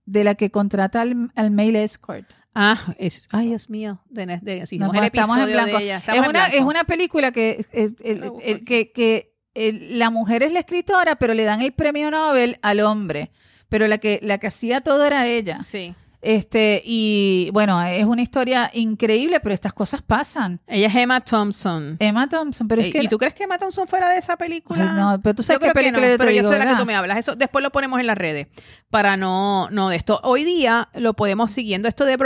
de 0.07 0.25
la 0.25 0.35
que 0.35 0.51
contrata 0.51 1.01
al, 1.01 1.31
al 1.35 1.51
male 1.51 1.83
escort? 1.83 2.31
Ah, 2.55 2.79
es, 2.99 3.29
ay, 3.33 3.49
Dios 3.49 3.71
mío. 3.71 4.03
De, 4.11 4.27
de, 4.43 4.67
si 4.67 4.79
No, 4.79 4.87
vimos 4.91 4.99
el 4.99 5.05
estamos 5.07 5.39
en 5.39 5.47
de 5.47 5.53
blanco. 5.53 5.79
Es 5.79 6.09
en 6.09 6.19
una, 6.21 6.29
blanco. 6.31 6.57
es 6.57 6.63
una 6.63 6.85
película 6.85 7.33
que, 7.33 7.65
es- 7.73 7.95
el- 8.03 8.31
el- 8.43 8.65
que, 8.65 8.93
que 8.93 9.33
la 9.55 10.11
mujer 10.11 10.43
es 10.43 10.53
la 10.53 10.61
escritora, 10.61 11.17
pero 11.17 11.33
le 11.35 11.45
dan 11.45 11.63
el 11.63 11.73
premio 11.73 12.11
Nobel 12.11 12.59
al 12.63 12.81
hombre. 12.81 13.31
Pero 13.71 13.87
la 13.87 13.97
que, 13.99 14.19
la 14.23 14.37
que 14.37 14.49
hacía 14.49 14.83
todo 14.83 15.05
era 15.07 15.27
ella. 15.27 15.61
Sí. 15.63 15.95
Este, 16.23 16.81
y 16.85 17.51
bueno, 17.53 17.83
es 17.83 18.05
una 18.05 18.23
historia 18.23 18.71
increíble, 18.73 19.41
pero 19.41 19.55
estas 19.55 19.73
cosas 19.73 20.03
pasan. 20.03 20.61
Ella 20.69 20.87
es 20.87 20.95
Emma 20.95 21.21
Thompson. 21.21 21.97
Emma 21.99 22.29
Thompson, 22.29 22.69
pero 22.69 22.81
es 22.81 22.89
Eh, 22.89 22.93
que. 22.93 23.03
¿Y 23.03 23.09
tú 23.09 23.19
crees 23.19 23.35
que 23.35 23.43
Emma 23.43 23.59
Thompson 23.59 23.89
fuera 23.89 24.09
de 24.09 24.19
esa 24.19 24.37
película? 24.37 24.89
Ay, 24.89 24.97
no, 24.97 25.21
pero 25.21 25.35
tú 25.35 25.43
sabes 25.43 25.59
yo 25.59 25.61
creo 25.63 25.75
qué 25.75 25.81
que 25.81 25.91
no, 25.91 25.97
película 25.99 26.07
yo 26.07 26.19
te 26.19 26.19
pero 26.25 26.31
yo 26.31 26.45
sé 26.49 26.53
de 26.55 26.65
la 26.65 26.71
que 26.71 26.77
tú 26.81 26.87
me 26.87 26.95
hablas. 26.95 27.19
Eso 27.19 27.35
después 27.35 27.63
lo 27.65 27.71
ponemos 27.73 27.99
en 27.99 28.07
las 28.07 28.17
redes 28.17 28.47
para 28.89 29.17
no, 29.17 29.69
no 29.71 29.89
de 29.89 29.97
esto. 29.97 30.21
Hoy 30.23 30.45
día 30.45 30.89
lo 30.95 31.15
podemos 31.15 31.51
siguiendo 31.51 31.89
esto 31.89 32.05
de 32.05 32.17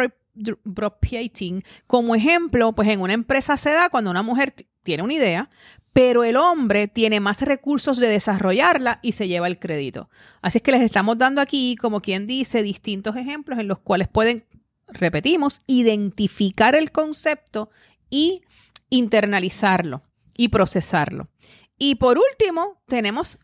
bropiating 0.65 1.63
como 1.87 2.15
ejemplo, 2.15 2.73
pues 2.75 2.89
en 2.89 3.01
una 3.01 3.15
empresa 3.15 3.57
se 3.57 3.71
da 3.71 3.89
cuando 3.89 4.11
una 4.11 4.23
mujer 4.23 4.55
tiene 4.83 5.03
una 5.03 5.15
idea, 5.15 5.49
pero 5.97 6.25
el 6.25 6.37
hombre 6.37 6.89
tiene 6.89 7.21
más 7.21 7.41
recursos 7.41 7.99
de 7.99 8.09
desarrollarla 8.09 8.99
y 9.01 9.13
se 9.13 9.29
lleva 9.29 9.47
el 9.47 9.59
crédito. 9.59 10.11
Así 10.43 10.59
es 10.59 10.63
que 10.63 10.71
les 10.73 10.83
estamos 10.83 11.17
dando 11.17 11.41
aquí, 11.41 11.75
como 11.77 12.03
quien 12.03 12.27
dice, 12.27 12.63
distintos 12.63 13.17
ejemplos 13.17 13.59
en 13.59 13.67
los 13.67 13.79
cuales 13.79 14.07
pueden, 14.07 14.45
repetimos, 14.89 15.63
identificar 15.67 16.75
el 16.75 16.93
concepto 16.93 17.71
y 18.11 18.43
internalizarlo 18.91 20.03
y 20.37 20.49
procesarlo. 20.49 21.31
Y 21.79 21.95
por 21.95 22.19
último, 22.19 22.83
tenemos. 22.89 23.39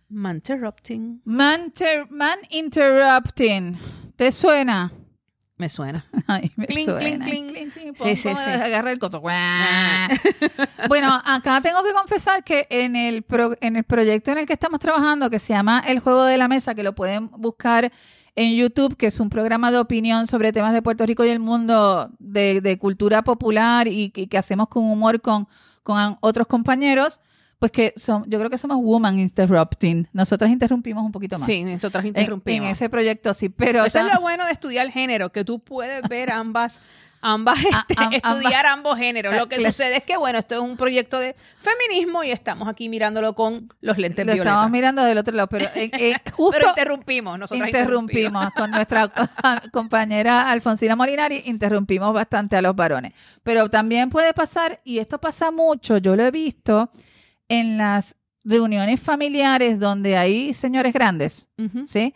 Man, 1.24 1.70
ter- 1.70 2.10
man 2.10 2.38
interrupting. 2.50 3.78
¿Te 4.16 4.30
suena? 4.30 4.92
Me 5.62 5.68
suena. 5.68 6.04
Ay, 6.26 6.50
me 6.56 6.66
suena. 6.84 7.24
Sí, 7.94 8.16
sí, 8.16 8.28
sí. 8.34 8.50
Agarra 8.50 8.90
el 8.90 8.98
coto. 8.98 9.22
Ah. 9.24 10.08
bueno, 10.88 11.08
acá 11.24 11.60
tengo 11.60 11.84
que 11.84 11.92
confesar 11.92 12.42
que 12.42 12.66
en 12.68 12.96
el, 12.96 13.22
pro- 13.22 13.56
en 13.60 13.76
el 13.76 13.84
proyecto 13.84 14.32
en 14.32 14.38
el 14.38 14.46
que 14.46 14.54
estamos 14.54 14.80
trabajando, 14.80 15.30
que 15.30 15.38
se 15.38 15.52
llama 15.52 15.84
El 15.86 16.00
Juego 16.00 16.24
de 16.24 16.36
la 16.36 16.48
Mesa, 16.48 16.74
que 16.74 16.82
lo 16.82 16.96
pueden 16.96 17.30
buscar 17.30 17.92
en 18.34 18.56
YouTube, 18.56 18.96
que 18.96 19.06
es 19.06 19.20
un 19.20 19.30
programa 19.30 19.70
de 19.70 19.78
opinión 19.78 20.26
sobre 20.26 20.52
temas 20.52 20.72
de 20.72 20.82
Puerto 20.82 21.06
Rico 21.06 21.24
y 21.24 21.28
el 21.30 21.38
mundo 21.38 22.10
de, 22.18 22.60
de 22.60 22.76
cultura 22.78 23.22
popular 23.22 23.86
y, 23.86 24.10
que- 24.10 24.28
que 24.28 24.38
hacemos 24.38 24.66
con 24.66 24.82
humor 24.82 25.20
con, 25.20 25.46
con 25.84 26.16
otros 26.20 26.48
compañeros, 26.48 27.20
pues 27.62 27.70
que 27.70 27.92
son, 27.94 28.24
yo 28.28 28.40
creo 28.40 28.50
que 28.50 28.58
somos 28.58 28.78
Woman 28.78 29.20
Interrupting. 29.20 30.08
Nosotras 30.12 30.50
interrumpimos 30.50 31.04
un 31.04 31.12
poquito 31.12 31.38
más. 31.38 31.46
Sí, 31.46 31.62
nosotras 31.62 32.04
interrumpimos. 32.04 32.64
en 32.66 32.72
ese 32.72 32.88
proyecto 32.88 33.32
sí, 33.32 33.50
pero 33.50 33.84
Eso 33.84 34.00
es 34.00 34.12
lo 34.12 34.20
bueno 34.20 34.44
de 34.46 34.50
estudiar 34.50 34.90
género, 34.90 35.30
que 35.30 35.44
tú 35.44 35.60
puedes 35.60 36.02
ver 36.08 36.32
ambas 36.32 36.80
ambas 37.20 37.56
A- 37.72 37.86
este, 37.88 37.94
am- 38.02 38.12
estudiar 38.14 38.66
ambos 38.66 38.98
géneros. 38.98 39.36
Lo 39.36 39.48
que 39.48 39.64
sucede 39.64 39.98
es 39.98 40.02
que, 40.02 40.16
bueno, 40.16 40.40
esto 40.40 40.56
es 40.56 40.60
un 40.60 40.76
proyecto 40.76 41.20
de 41.20 41.36
feminismo 41.60 42.24
y 42.24 42.32
estamos 42.32 42.66
aquí 42.66 42.88
mirándolo 42.88 43.36
con 43.36 43.72
los 43.80 43.96
lentes 43.96 44.26
Lo 44.26 44.32
violetas. 44.32 44.54
estamos 44.54 44.70
mirando 44.72 45.04
del 45.04 45.18
otro 45.18 45.32
lado, 45.36 45.48
pero 45.48 45.66
eh, 45.76 45.88
eh, 45.92 46.16
justo 46.32 46.56
Pero 46.58 46.70
interrumpimos, 46.70 47.38
nosotros 47.38 47.64
interrumpimos 47.68 48.46
con 48.56 48.72
nuestra 48.72 49.08
compañera 49.72 50.50
Alfonsina 50.50 50.96
Molinari, 50.96 51.42
interrumpimos 51.46 52.12
bastante 52.12 52.56
a 52.56 52.62
los 52.62 52.74
varones. 52.74 53.12
Pero 53.44 53.70
también 53.70 54.10
puede 54.10 54.34
pasar, 54.34 54.80
y 54.82 54.98
esto 54.98 55.20
pasa 55.20 55.52
mucho, 55.52 55.98
yo 55.98 56.16
lo 56.16 56.24
he 56.24 56.30
visto 56.32 56.90
en 57.52 57.76
las 57.76 58.16
reuniones 58.44 59.00
familiares 59.00 59.78
donde 59.78 60.16
hay 60.16 60.54
señores 60.54 60.92
grandes. 60.92 61.48
¿sí? 61.86 62.14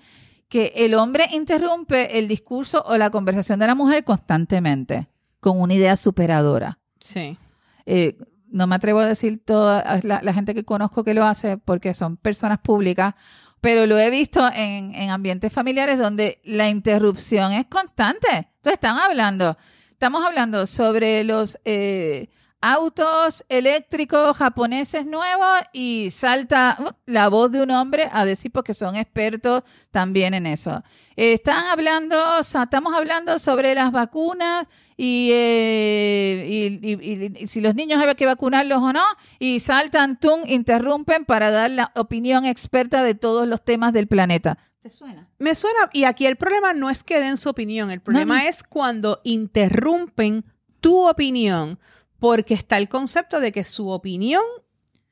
Que 0.48 0.72
el 0.76 0.94
hombre 0.94 1.26
interrumpe 1.32 2.18
el 2.18 2.28
discurso 2.28 2.82
o 2.86 2.96
la 2.96 3.10
conversación 3.10 3.58
de 3.58 3.66
la 3.66 3.74
mujer 3.74 4.04
constantemente, 4.04 5.08
con 5.40 5.60
una 5.60 5.74
idea 5.74 5.96
superadora. 5.96 6.78
Sí. 7.00 7.36
Eh, 7.84 8.16
no 8.48 8.66
me 8.66 8.76
atrevo 8.76 9.00
a 9.00 9.06
decir 9.06 9.44
toda 9.44 10.00
la, 10.02 10.20
la 10.22 10.32
gente 10.32 10.54
que 10.54 10.64
conozco 10.64 11.04
que 11.04 11.14
lo 11.14 11.24
hace 11.24 11.58
porque 11.58 11.94
son 11.94 12.16
personas 12.16 12.60
públicas, 12.60 13.14
pero 13.60 13.86
lo 13.86 13.98
he 13.98 14.10
visto 14.10 14.48
en, 14.54 14.94
en 14.94 15.10
ambientes 15.10 15.52
familiares 15.52 15.98
donde 15.98 16.40
la 16.44 16.68
interrupción 16.68 17.52
es 17.52 17.66
constante. 17.66 18.28
Entonces 18.30 18.74
están 18.74 18.98
hablando, 18.98 19.56
estamos 19.90 20.24
hablando 20.24 20.66
sobre 20.66 21.24
los 21.24 21.58
eh, 21.64 22.28
autos 22.60 23.44
eléctricos 23.48 24.36
japoneses 24.36 25.06
nuevos 25.06 25.60
y 25.72 26.10
salta 26.10 26.76
uh, 26.80 26.84
la 27.06 27.28
voz 27.28 27.52
de 27.52 27.62
un 27.62 27.70
hombre 27.70 28.08
a 28.12 28.24
decir 28.24 28.50
porque 28.50 28.74
son 28.74 28.96
expertos 28.96 29.62
también 29.90 30.34
en 30.34 30.46
eso. 30.46 30.82
Están 31.16 31.66
hablando, 31.66 32.38
o 32.38 32.42
sea, 32.42 32.64
estamos 32.64 32.94
hablando 32.94 33.38
sobre 33.38 33.74
las 33.74 33.92
vacunas 33.92 34.66
y, 34.96 35.30
eh, 35.32 36.78
y- 36.82 36.90
y- 36.92 37.42
y- 37.42 37.46
si 37.46 37.60
los 37.60 37.74
niños 37.74 38.02
hay 38.02 38.14
que 38.14 38.26
vacunarlos 38.26 38.78
o 38.82 38.92
no, 38.92 39.04
y 39.38 39.60
saltan, 39.60 40.18
tum, 40.18 40.40
interrumpen 40.46 41.24
para 41.24 41.50
dar 41.50 41.70
la 41.70 41.92
opinión 41.94 42.44
experta 42.46 43.02
de 43.02 43.14
todos 43.14 43.46
los 43.46 43.64
temas 43.64 43.92
del 43.92 44.06
planeta. 44.08 44.58
¿Te 44.82 44.90
suena? 44.90 45.28
Me 45.38 45.54
suena, 45.54 45.90
y 45.92 46.04
aquí 46.04 46.26
el 46.26 46.36
problema 46.36 46.72
no 46.72 46.88
es 46.90 47.02
que 47.04 47.18
den 47.20 47.36
su 47.36 47.50
opinión, 47.50 47.90
el 47.90 48.00
problema 48.00 48.42
no. 48.42 48.48
es 48.48 48.62
cuando 48.62 49.20
interrumpen 49.24 50.44
tu 50.80 51.08
opinión, 51.08 51.78
porque 52.18 52.54
está 52.54 52.78
el 52.78 52.88
concepto 52.88 53.40
de 53.40 53.52
que 53.52 53.64
su 53.64 53.88
opinión 53.90 54.42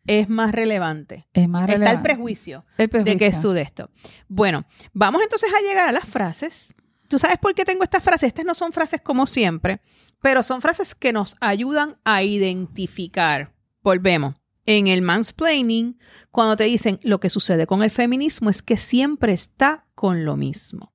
es 0.07 0.29
más 0.29 0.53
relevante. 0.53 1.27
Es 1.33 1.49
más 1.49 1.63
Está 1.63 1.75
el 1.75 1.81
relevante. 1.81 2.09
prejuicio. 2.09 2.65
El 2.77 2.89
de 2.89 3.05
que 3.05 3.11
es 3.11 3.17
prejuicio. 3.17 3.41
su 3.41 3.53
de 3.53 3.63
esto. 3.63 3.91
Bueno, 4.29 4.65
vamos 4.93 5.23
entonces 5.23 5.51
a 5.57 5.63
llegar 5.63 5.89
a 5.89 5.93
las 5.93 6.07
frases. 6.09 6.75
¿Tú 7.09 7.19
sabes 7.19 7.39
por 7.39 7.55
qué 7.55 7.65
tengo 7.65 7.85
estas 7.85 8.03
frases? 8.03 8.29
Estas 8.29 8.45
no 8.45 8.55
son 8.55 8.73
frases 8.73 9.01
como 9.01 9.25
siempre, 9.27 9.81
pero 10.21 10.43
son 10.43 10.61
frases 10.61 10.95
que 10.95 11.13
nos 11.13 11.37
ayudan 11.41 11.97
a 12.05 12.23
identificar. 12.23 13.53
Volvemos. 13.83 14.35
En 14.67 14.87
el 14.87 15.03
mansplaining, 15.03 15.99
cuando 16.31 16.57
te 16.57 16.65
dicen 16.65 16.99
lo 17.03 17.21
que 17.21 17.29
sucede 17.29 17.67
con 17.67 17.83
el 17.83 17.91
feminismo 17.91 18.49
es 18.49 18.63
que 18.63 18.79
siempre 18.79 19.35
está 19.35 19.85
con 19.95 20.25
lo 20.25 20.37
mismo. 20.37 20.93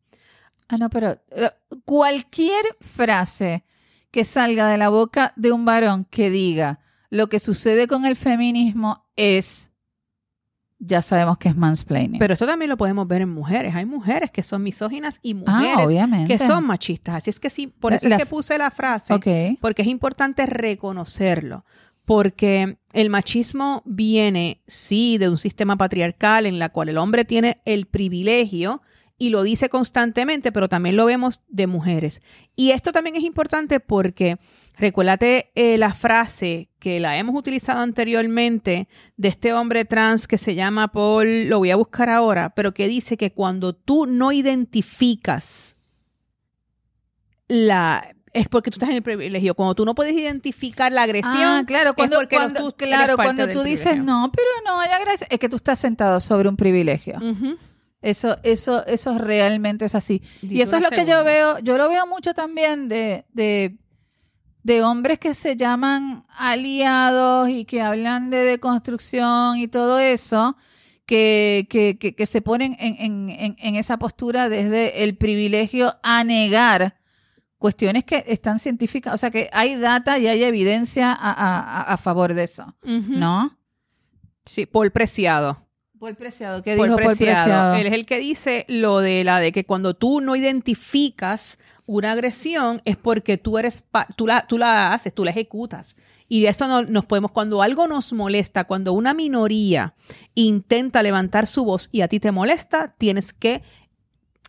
Ah, 0.67 0.77
no, 0.77 0.89
pero 0.89 1.19
eh, 1.29 1.51
cualquier 1.85 2.77
frase 2.81 3.63
que 4.11 4.23
salga 4.23 4.67
de 4.69 4.77
la 4.77 4.89
boca 4.89 5.33
de 5.35 5.51
un 5.51 5.65
varón 5.65 6.05
que 6.09 6.29
diga 6.29 6.79
lo 7.09 7.27
que 7.27 7.39
sucede 7.39 7.87
con 7.87 8.05
el 8.05 8.15
feminismo 8.15 9.05
es, 9.15 9.71
ya 10.77 11.01
sabemos 11.01 11.37
que 11.37 11.49
es 11.49 11.55
mansplaining. 11.55 12.19
Pero 12.19 12.33
esto 12.33 12.45
también 12.45 12.69
lo 12.69 12.77
podemos 12.77 13.07
ver 13.07 13.23
en 13.23 13.29
mujeres. 13.29 13.73
Hay 13.75 13.85
mujeres 13.85 14.31
que 14.31 14.43
son 14.43 14.63
misóginas 14.63 15.19
y 15.23 15.35
ah, 15.47 15.59
mujeres 15.59 16.27
que 16.27 16.37
son 16.39 16.65
machistas. 16.65 17.15
Así 17.15 17.29
es 17.31 17.39
que 17.39 17.49
sí, 17.49 17.67
por 17.67 17.93
eso 17.93 18.07
la- 18.07 18.15
es 18.17 18.23
que 18.23 18.29
puse 18.29 18.57
la 18.57 18.71
frase. 18.71 19.13
Porque 19.59 19.81
es 19.81 19.87
importante 19.87 20.45
reconocerlo, 20.45 21.65
porque 22.05 22.77
el 22.93 23.09
machismo 23.09 23.81
viene, 23.85 24.61
sí, 24.67 25.17
de 25.17 25.29
un 25.29 25.37
sistema 25.37 25.77
patriarcal 25.77 26.45
en 26.45 26.59
la 26.59 26.69
cual 26.69 26.89
el 26.89 26.97
hombre 26.97 27.25
tiene 27.25 27.59
el 27.65 27.85
privilegio 27.87 28.81
y 29.19 29.29
lo 29.29 29.43
dice 29.43 29.69
constantemente, 29.69 30.51
pero 30.51 30.67
también 30.69 30.95
lo 30.95 31.05
vemos 31.05 31.41
de 31.49 31.67
mujeres. 31.67 32.21
Y 32.55 32.71
esto 32.71 32.91
también 32.91 33.15
es 33.17 33.23
importante 33.23 33.79
porque, 33.79 34.37
recuérdate 34.77 35.51
eh, 35.55 35.77
la 35.77 35.93
frase 35.93 36.69
que 36.79 36.99
la 37.01 37.17
hemos 37.17 37.35
utilizado 37.35 37.81
anteriormente 37.81 38.87
de 39.17 39.27
este 39.27 39.53
hombre 39.53 39.83
trans 39.85 40.25
que 40.27 40.37
se 40.37 40.55
llama 40.55 40.87
Paul, 40.87 41.49
lo 41.49 41.59
voy 41.59 41.69
a 41.71 41.75
buscar 41.75 42.09
ahora, 42.09 42.55
pero 42.55 42.73
que 42.73 42.87
dice 42.87 43.17
que 43.17 43.31
cuando 43.33 43.73
tú 43.73 44.05
no 44.07 44.31
identificas 44.31 45.75
la 47.47 48.15
es 48.31 48.47
porque 48.47 48.69
tú 48.69 48.75
estás 48.75 48.89
en 48.89 48.97
el 48.97 49.01
privilegio. 49.01 49.55
Cuando 49.55 49.73
tú 49.73 49.85
no 49.85 49.95
puedes 49.95 50.13
identificar 50.13 50.91
la 50.91 51.01
agresión, 51.01 51.33
Ah, 51.35 51.63
claro, 51.65 51.95
cuando, 51.95 52.17
porque 52.17 52.35
cuando- 52.35 52.59
tú 52.59 52.75
claro, 52.77 53.15
cuando 53.15 53.47
dices 53.47 53.63
privilegio. 53.63 54.03
no, 54.03 54.31
pero 54.31 54.47
no 54.65 54.79
hay 54.79 54.91
agresión, 54.91 55.27
es 55.31 55.39
que 55.39 55.49
tú 55.49 55.55
estás 55.55 55.79
sentado 55.79 56.19
sobre 56.19 56.47
un 56.47 56.55
privilegio. 56.55 57.17
Eso, 58.01 58.37
eso, 58.43 58.85
eso 58.85 59.17
realmente 59.17 59.85
es 59.85 59.93
así. 59.95 60.21
Dito 60.41 60.55
y 60.55 60.61
eso 60.61 60.77
es 60.77 60.83
lo 60.83 60.89
que 60.89 61.05
yo 61.05 61.23
veo, 61.25 61.59
yo 61.59 61.77
lo 61.77 61.89
veo 61.89 62.07
mucho 62.07 62.33
también 62.33 62.87
de, 62.87 63.25
de, 63.33 63.77
de 64.63 64.83
hombres 64.83 65.19
que 65.19 65.33
se 65.33 65.57
llaman 65.57 66.23
aliados 66.37 67.49
y 67.49 67.65
que 67.65 67.81
hablan 67.81 68.29
de 68.29 68.37
deconstrucción 68.45 69.57
y 69.57 69.67
todo 69.67 69.99
eso, 69.99 70.55
que, 71.05 71.67
que, 71.69 71.97
que, 71.97 72.15
que 72.15 72.25
se 72.25 72.41
ponen 72.41 72.77
en, 72.79 73.29
en, 73.29 73.55
en, 73.59 73.75
esa 73.75 73.97
postura 73.97 74.47
desde 74.47 75.03
el 75.03 75.17
privilegio 75.17 75.95
a 76.03 76.23
negar 76.23 76.95
cuestiones 77.57 78.05
que 78.05 78.23
están 78.27 78.59
científicas, 78.59 79.13
o 79.13 79.17
sea 79.17 79.31
que 79.31 79.49
hay 79.51 79.75
data 79.75 80.17
y 80.19 80.27
hay 80.27 80.41
evidencia 80.43 81.11
a, 81.11 81.31
a- 81.33 81.81
a- 81.81 81.97
favor 81.97 82.33
de 82.33 82.43
eso. 82.43 82.75
¿no? 83.19 83.57
Sí, 84.45 84.65
Paul 84.65 84.91
Preciado. 84.91 85.67
Paul 85.99 86.15
Preciado, 86.15 86.63
¿qué 86.63 86.75
dijo 86.75 86.85
Paul 86.85 86.95
Preciado. 86.95 87.43
Preciado? 87.43 87.75
Él 87.75 87.87
es 87.87 87.93
el 87.93 88.05
que 88.05 88.19
dice 88.19 88.65
lo 88.69 88.99
de 88.99 89.23
la 89.23 89.39
de 89.39 89.51
que 89.51 89.65
cuando 89.65 89.93
tú 89.93 90.21
no 90.21 90.35
identificas 90.35 91.59
una 91.85 92.13
agresión 92.13 92.81
es 92.85 92.95
porque 92.95 93.37
tú 93.37 93.57
eres 93.57 93.83
tú 94.15 94.25
la 94.25 94.47
tú 94.47 94.57
la 94.57 94.93
haces, 94.93 95.13
tú 95.13 95.25
la 95.25 95.31
ejecutas. 95.31 95.95
Y 96.29 96.41
de 96.41 96.49
eso 96.49 96.67
no, 96.67 96.83
nos 96.83 97.05
podemos 97.05 97.31
cuando 97.31 97.61
algo 97.61 97.87
nos 97.87 98.13
molesta, 98.13 98.65
cuando 98.65 98.93
una 98.93 99.13
minoría 99.13 99.95
intenta 100.35 101.03
levantar 101.03 101.47
su 101.47 101.65
voz 101.65 101.89
y 101.91 102.01
a 102.01 102.07
ti 102.07 102.19
te 102.19 102.31
molesta, 102.31 102.95
tienes 102.97 103.33
que 103.33 103.63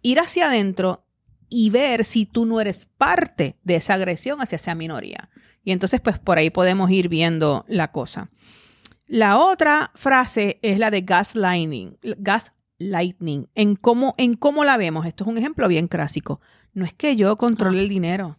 ir 0.03 0.21
hacia 0.21 0.47
adentro 0.47 1.07
y 1.49 1.71
ver 1.71 2.05
si 2.05 2.27
tú 2.27 2.47
no 2.47 2.61
eres 2.61 2.87
parte 2.87 3.57
de 3.65 3.77
esa 3.77 3.95
agresión 3.95 4.41
hacia 4.41 4.57
esa 4.57 4.75
minoría. 4.75 5.31
Y 5.65 5.73
entonces 5.73 6.01
pues 6.01 6.19
por 6.19 6.39
ahí 6.39 6.51
podemos 6.51 6.91
ir 6.91 7.09
viendo 7.09 7.65
la 7.67 7.91
cosa. 7.91 8.29
La 9.13 9.39
otra 9.39 9.91
frase 9.97 10.61
es 10.63 10.79
la 10.79 10.93
de 10.93 11.01
gaslighting, 11.01 11.99
gaslighting, 12.19 13.49
en 13.57 13.75
cómo, 13.75 14.15
en 14.19 14.35
cómo 14.37 14.63
la 14.63 14.77
vemos. 14.77 15.05
Esto 15.05 15.25
es 15.25 15.29
un 15.29 15.37
ejemplo 15.37 15.67
bien 15.67 15.89
clásico. 15.89 16.41
No 16.75 16.85
es 16.85 16.95
que 16.95 17.17
yo 17.17 17.37
controle 17.37 17.81
el 17.81 17.89
dinero, 17.89 18.39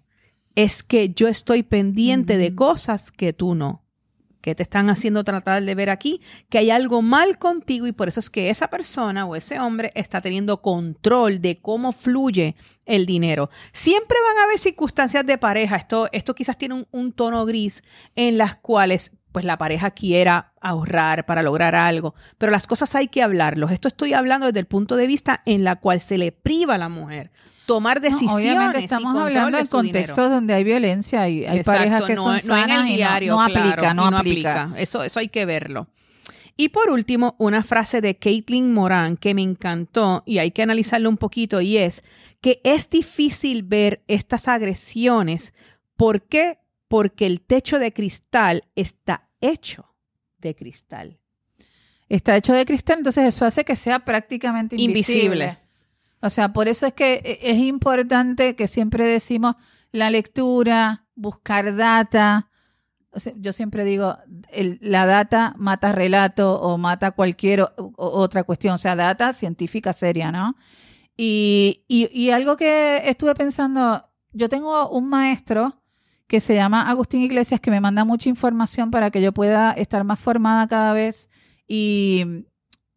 es 0.55 0.81
que 0.81 1.10
yo 1.10 1.27
estoy 1.27 1.63
pendiente 1.63 2.38
de 2.38 2.51
Mm. 2.51 2.55
cosas 2.55 3.12
que 3.12 3.34
tú 3.34 3.53
no, 3.53 3.84
que 4.39 4.55
te 4.55 4.63
están 4.63 4.89
haciendo 4.89 5.25
tratar 5.25 5.62
de 5.62 5.75
ver 5.75 5.89
aquí, 5.89 6.21
que 6.47 6.60
hay 6.60 6.71
algo 6.71 7.01
mal 7.01 7.38
contigo 7.38 7.86
y 7.86 7.91
por 7.91 8.07
eso 8.07 8.21
es 8.21 8.29
que 8.29 8.49
esa 8.49 8.69
persona 8.69 9.25
o 9.25 9.36
ese 9.36 9.60
hombre 9.60 9.91
está 9.93 10.21
teniendo 10.21 10.62
control 10.62 11.41
de 11.41 11.60
cómo 11.60 11.91
fluye 11.91 12.55
el 12.86 13.05
dinero. 13.05 13.49
Siempre 13.73 14.17
van 14.25 14.38
a 14.38 14.43
haber 14.45 14.57
circunstancias 14.57 15.25
de 15.25 15.38
pareja, 15.38 15.75
esto, 15.75 16.07
esto 16.13 16.34
quizás 16.34 16.57
tiene 16.57 16.75
un, 16.75 16.88
un 16.91 17.12
tono 17.12 17.45
gris 17.45 17.84
en 18.15 18.38
las 18.38 18.55
cuales 18.55 19.12
pues 19.32 19.46
la 19.46 19.58
pareja 19.58 19.91
quiera 19.91 20.54
ahorrar 20.62 21.26
para 21.26 21.41
lograr 21.44 21.76
algo, 21.76 22.13
pero 22.38 22.52
las 22.52 22.67
cosas 22.67 22.94
hay 22.96 23.08
que 23.08 23.22
hablarlos. 23.24 23.72
Esto 23.72 23.88
estoy 23.88 24.13
hablando 24.13 24.48
desde 24.48 24.60
el 24.60 24.65
punto 24.67 24.96
de 24.96 25.08
vista 25.08 25.41
en 25.46 25.63
la 25.63 25.78
cual 25.78 26.02
se 26.02 26.17
le 26.17 26.32
priva 26.32 26.76
a 26.76 26.78
la 26.78 26.89
mujer 26.89 27.32
tomar 27.65 27.98
No, 28.02 28.08
decisiones. 28.10 28.36
obviamente 28.36 28.80
y 28.82 28.84
estamos 28.84 29.15
hablando 29.15 29.58
en 29.58 29.63
dinero. 29.63 29.70
contextos 29.70 30.30
donde 30.30 30.54
hay 30.54 30.63
violencia 30.63 31.30
y 31.30 31.46
hay 31.46 31.60
Exacto, 31.60 31.80
parejas 31.80 32.04
que 32.04 32.15
no, 32.15 32.24
son 32.24 32.34
no 32.34 32.39
sanas 32.39 32.65
en 32.65 32.72
el 32.72 32.88
y 32.88 32.89
no- 32.91 32.96
diario, 32.98 33.38
no, 33.38 33.46
claro, 33.48 33.70
aplica, 33.70 33.94
no, 33.94 34.12
y 34.12 34.15
aplica. 34.15 34.72
Eso, 34.78 35.04
eso 35.04 35.20
hay 35.20 35.30
que 35.30 35.46
verlo. 35.46 35.88
Y 36.58 36.70
por 36.70 36.89
último, 36.89 37.36
una 37.39 37.63
frase 37.63 38.02
de 38.02 38.17
Caitlin 38.17 38.74
Moran 38.74 39.15
que 39.15 39.34
me 39.34 39.41
encantó 39.41 40.22
y 40.26 40.39
hay 40.39 40.52
que 40.52 40.62
analizarlo 40.63 41.08
un 41.08 41.17
poquito 41.17 41.62
y 41.62 41.78
es 41.78 42.04
que 42.41 42.60
es 42.65 42.89
difícil 42.89 43.63
ver 43.63 44.04
estas 44.08 44.48
agresiones. 44.50 45.54
¿Por 45.96 46.24
qué? 46.24 46.58
Porque 46.91 47.25
el 47.25 47.41
techo 47.41 47.80
de 47.80 47.93
cristal 47.93 48.63
está 48.75 49.30
hecho 49.39 49.86
de 50.38 50.54
cristal. 50.56 51.17
Está 52.10 52.36
hecho 52.36 52.54
de 52.54 52.65
cristal, 52.65 52.97
entonces 52.99 53.23
eso 53.34 53.45
hace 53.45 53.63
que 53.63 53.75
sea 53.77 53.99
prácticamente 53.99 54.75
invisible. 54.75 55.23
Invisible. 55.23 55.58
O 56.19 56.30
sea, 56.30 56.51
por 56.51 56.67
eso 56.67 56.86
es 56.86 56.93
que 56.93 57.13
e- 57.23 57.39
es 57.51 57.58
importante 57.58 58.56
que 58.56 58.67
siempre 58.67 59.06
decimos 59.06 59.56
la 59.91 60.10
lectura, 60.10 61.06
buscar 61.15 61.75
data. 61.75 62.49
O 63.12 63.19
sea, 63.19 63.34
yo 63.38 63.51
siempre 63.54 63.84
digo, 63.86 64.17
el- 64.51 64.77
la 64.82 65.06
data 65.06 65.54
mata 65.58 65.93
relato 65.93 66.60
o 66.62 66.77
mata 66.77 67.12
cualquier 67.12 67.62
o- 67.62 67.71
o- 67.77 67.93
otra 68.19 68.43
cuestión. 68.43 68.73
O 68.75 68.77
sea, 68.77 68.95
data 68.95 69.32
científica 69.34 69.93
seria, 69.93 70.32
¿no? 70.32 70.56
Y, 71.17 71.84
y- 71.88 72.10
y 72.12 72.32
algo 72.32 72.58
que 72.58 73.01
estuve 73.10 73.34
pensando, 73.36 74.10
yo 74.34 74.49
tengo 74.49 74.89
un 74.89 75.08
maestro 75.10 75.81
que 76.32 76.39
se 76.39 76.56
llama 76.56 76.89
Agustín 76.89 77.22
Iglesias, 77.24 77.60
que 77.60 77.72
me 77.72 77.82
manda 77.82 78.06
mucha 78.06 78.30
información 78.30 78.89
para 78.89 79.12
que 79.12 79.22
yo 79.22 79.34
pueda 79.34 79.74
estar 79.74 80.06
más 80.06 80.17
formada 80.17 80.65
cada 80.65 80.94
vez 80.94 81.30
y, 81.67 82.46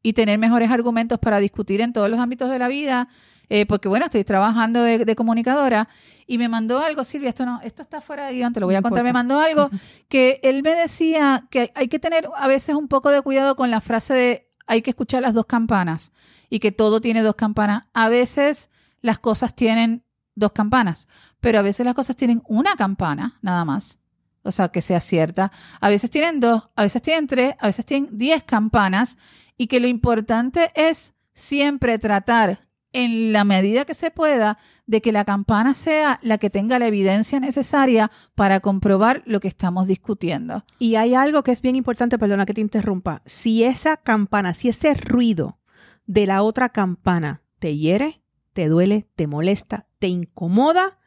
y 0.05 0.12
tener 0.12 0.38
mejores 0.38 0.70
argumentos 0.70 1.18
para 1.18 1.40
discutir 1.40 1.81
en 1.81 1.92
todos 1.92 2.09
los 2.09 2.20
ámbitos 2.20 2.49
de 2.49 2.61
la 2.61 2.68
vida. 2.68 3.09
eh, 3.49 3.66
porque 3.66 3.88
bueno, 3.88 4.05
estoy 4.05 4.23
trabajando 4.23 4.85
de, 4.85 5.05
de 5.05 5.16
comunicadora 5.16 5.88
y 6.29 6.38
me 6.38 6.49
mandó 6.49 6.79
algo, 6.79 7.03
Silvia, 7.03 7.31
esto 7.31 7.44
no, 7.44 7.61
esto 7.64 7.83
está 7.83 8.01
fuera 8.01 8.29
de 8.29 8.35
guion, 8.35 8.53
te 8.53 8.61
lo 8.61 8.66
voy 8.66 8.77
a 8.77 8.79
No 8.79 8.85
contar, 8.85 9.03
me 9.03 9.12
mandó 9.12 9.40
algo 9.40 9.68
que 10.09 10.38
él 10.44 10.62
me 10.62 10.77
decía 10.77 11.49
que 11.51 11.73
hay 11.75 11.88
que 11.88 11.99
tener 11.99 12.29
a 12.37 12.47
veces 12.47 12.77
un 12.77 12.87
poco 12.87 13.11
de 13.11 13.20
cuidado 13.20 13.57
con 13.57 13.68
la 13.73 13.81
frase 13.81 14.14
de 14.14 14.49
hay 14.68 14.81
que 14.83 14.90
escuchar 14.90 15.23
las 15.23 15.35
dos 15.35 15.47
campanas 15.47 16.12
y 16.49 16.61
que 16.61 16.70
todo 16.70 17.01
tiene 17.01 17.23
dos 17.23 17.35
campanas. 17.35 17.87
A 17.94 18.09
veces 18.09 18.70
las 19.03 19.18
cosas 19.18 19.57
tienen 19.57 20.05
dos 20.37 20.53
campanas, 20.53 21.09
pero 21.44 21.59
a 21.59 21.62
veces 21.62 21.85
las 21.85 21.94
cosas 21.94 22.16
tienen 22.16 22.42
una 22.48 22.74
campana 22.74 23.38
nada 23.42 23.66
más. 23.66 24.00
O 24.44 24.50
sea, 24.50 24.68
que 24.68 24.80
sea 24.80 24.98
cierta. 24.98 25.52
A 25.78 25.90
veces 25.90 26.09
tienen 26.09 26.40
dos, 26.40 26.70
a 26.74 26.83
veces 26.83 27.02
tienen 27.02 27.26
tres, 27.26 27.54
a 27.59 27.66
veces 27.66 27.85
tienen 27.85 28.16
diez 28.16 28.42
campanas 28.44 29.18
y 29.59 29.66
que 29.66 29.78
lo 29.78 29.87
importante 29.87 30.72
es 30.74 31.12
siempre 31.35 31.98
tratar 31.98 32.61
en 32.94 33.35
la 33.35 33.44
medida 33.44 33.85
que 33.85 33.92
se 33.92 34.11
pueda 34.11 34.57
de 34.87 35.02
que 35.02 35.12
la 35.12 35.26
campana 35.26 35.74
sea 35.74 36.18
la 36.22 36.38
que 36.38 36.48
tenga 36.48 36.78
la 36.78 36.87
evidencia 36.87 37.40
necesaria 37.40 38.11
para 38.35 38.61
comprobar 38.61 39.22
lo 39.26 39.38
que 39.40 39.48
estamos 39.48 39.87
discutiendo. 39.87 40.64
Y 40.78 40.94
hay 40.94 41.14
algo 41.14 41.42
que 41.42 41.52
es 41.52 41.61
bien 41.61 41.76
importante, 41.76 42.18
perdona 42.18 42.46
que 42.46 42.54
te 42.54 42.62
interrumpa. 42.62 43.20
Si 43.26 43.64
esa 43.64 43.98
campana, 43.98 44.54
si 44.54 44.70
ese 44.70 44.94
ruido 44.94 45.59
de 46.07 46.24
la 46.24 46.42
otra 46.42 46.70
campana 46.70 47.42
te 47.59 47.76
hiere, 47.76 48.22
te 48.54 48.66
duele, 48.68 49.11
te 49.14 49.26
molesta, 49.26 49.88
te 49.98 50.07
incomoda, 50.07 51.00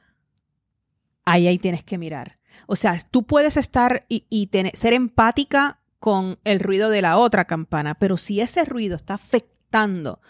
ahí 1.27 1.47
ahí 1.47 1.59
tienes 1.59 1.83
que 1.83 1.97
mirar. 1.97 2.39
O 2.67 2.75
sea, 2.75 2.97
tú 3.11 3.23
puedes 3.23 3.57
estar 3.57 4.05
y, 4.07 4.25
y 4.29 4.47
tener- 4.47 4.75
ser 4.75 4.93
empática 4.93 5.79
con 5.99 6.39
el 6.43 6.59
ruido 6.59 6.89
de 6.89 7.01
la 7.01 7.17
otra 7.17 7.45
campana, 7.45 7.95
pero 7.95 8.17
si 8.17 8.39
ese 8.39 8.65
ruido 8.65 8.95
está 8.95 9.15
afectando 9.15 10.21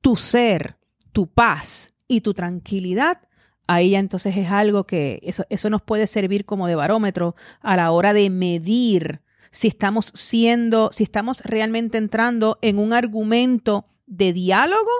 tu 0.00 0.16
ser, 0.16 0.76
tu 1.12 1.26
paz 1.26 1.92
y 2.08 2.20
tu 2.22 2.34
tranquilidad, 2.34 3.20
ahí 3.66 3.90
ya 3.90 3.98
entonces 3.98 4.36
es 4.36 4.50
algo 4.50 4.84
que 4.86 5.20
eso, 5.22 5.44
eso 5.50 5.70
nos 5.70 5.82
puede 5.82 6.06
servir 6.06 6.44
como 6.44 6.66
de 6.66 6.76
barómetro 6.76 7.34
a 7.60 7.76
la 7.76 7.90
hora 7.90 8.12
de 8.12 8.30
medir 8.30 9.20
si 9.50 9.68
estamos 9.68 10.12
siendo, 10.14 10.90
si 10.92 11.02
estamos 11.02 11.40
realmente 11.42 11.98
entrando 11.98 12.58
en 12.62 12.78
un 12.78 12.92
argumento 12.92 13.86
de 14.06 14.32
diálogo 14.32 14.90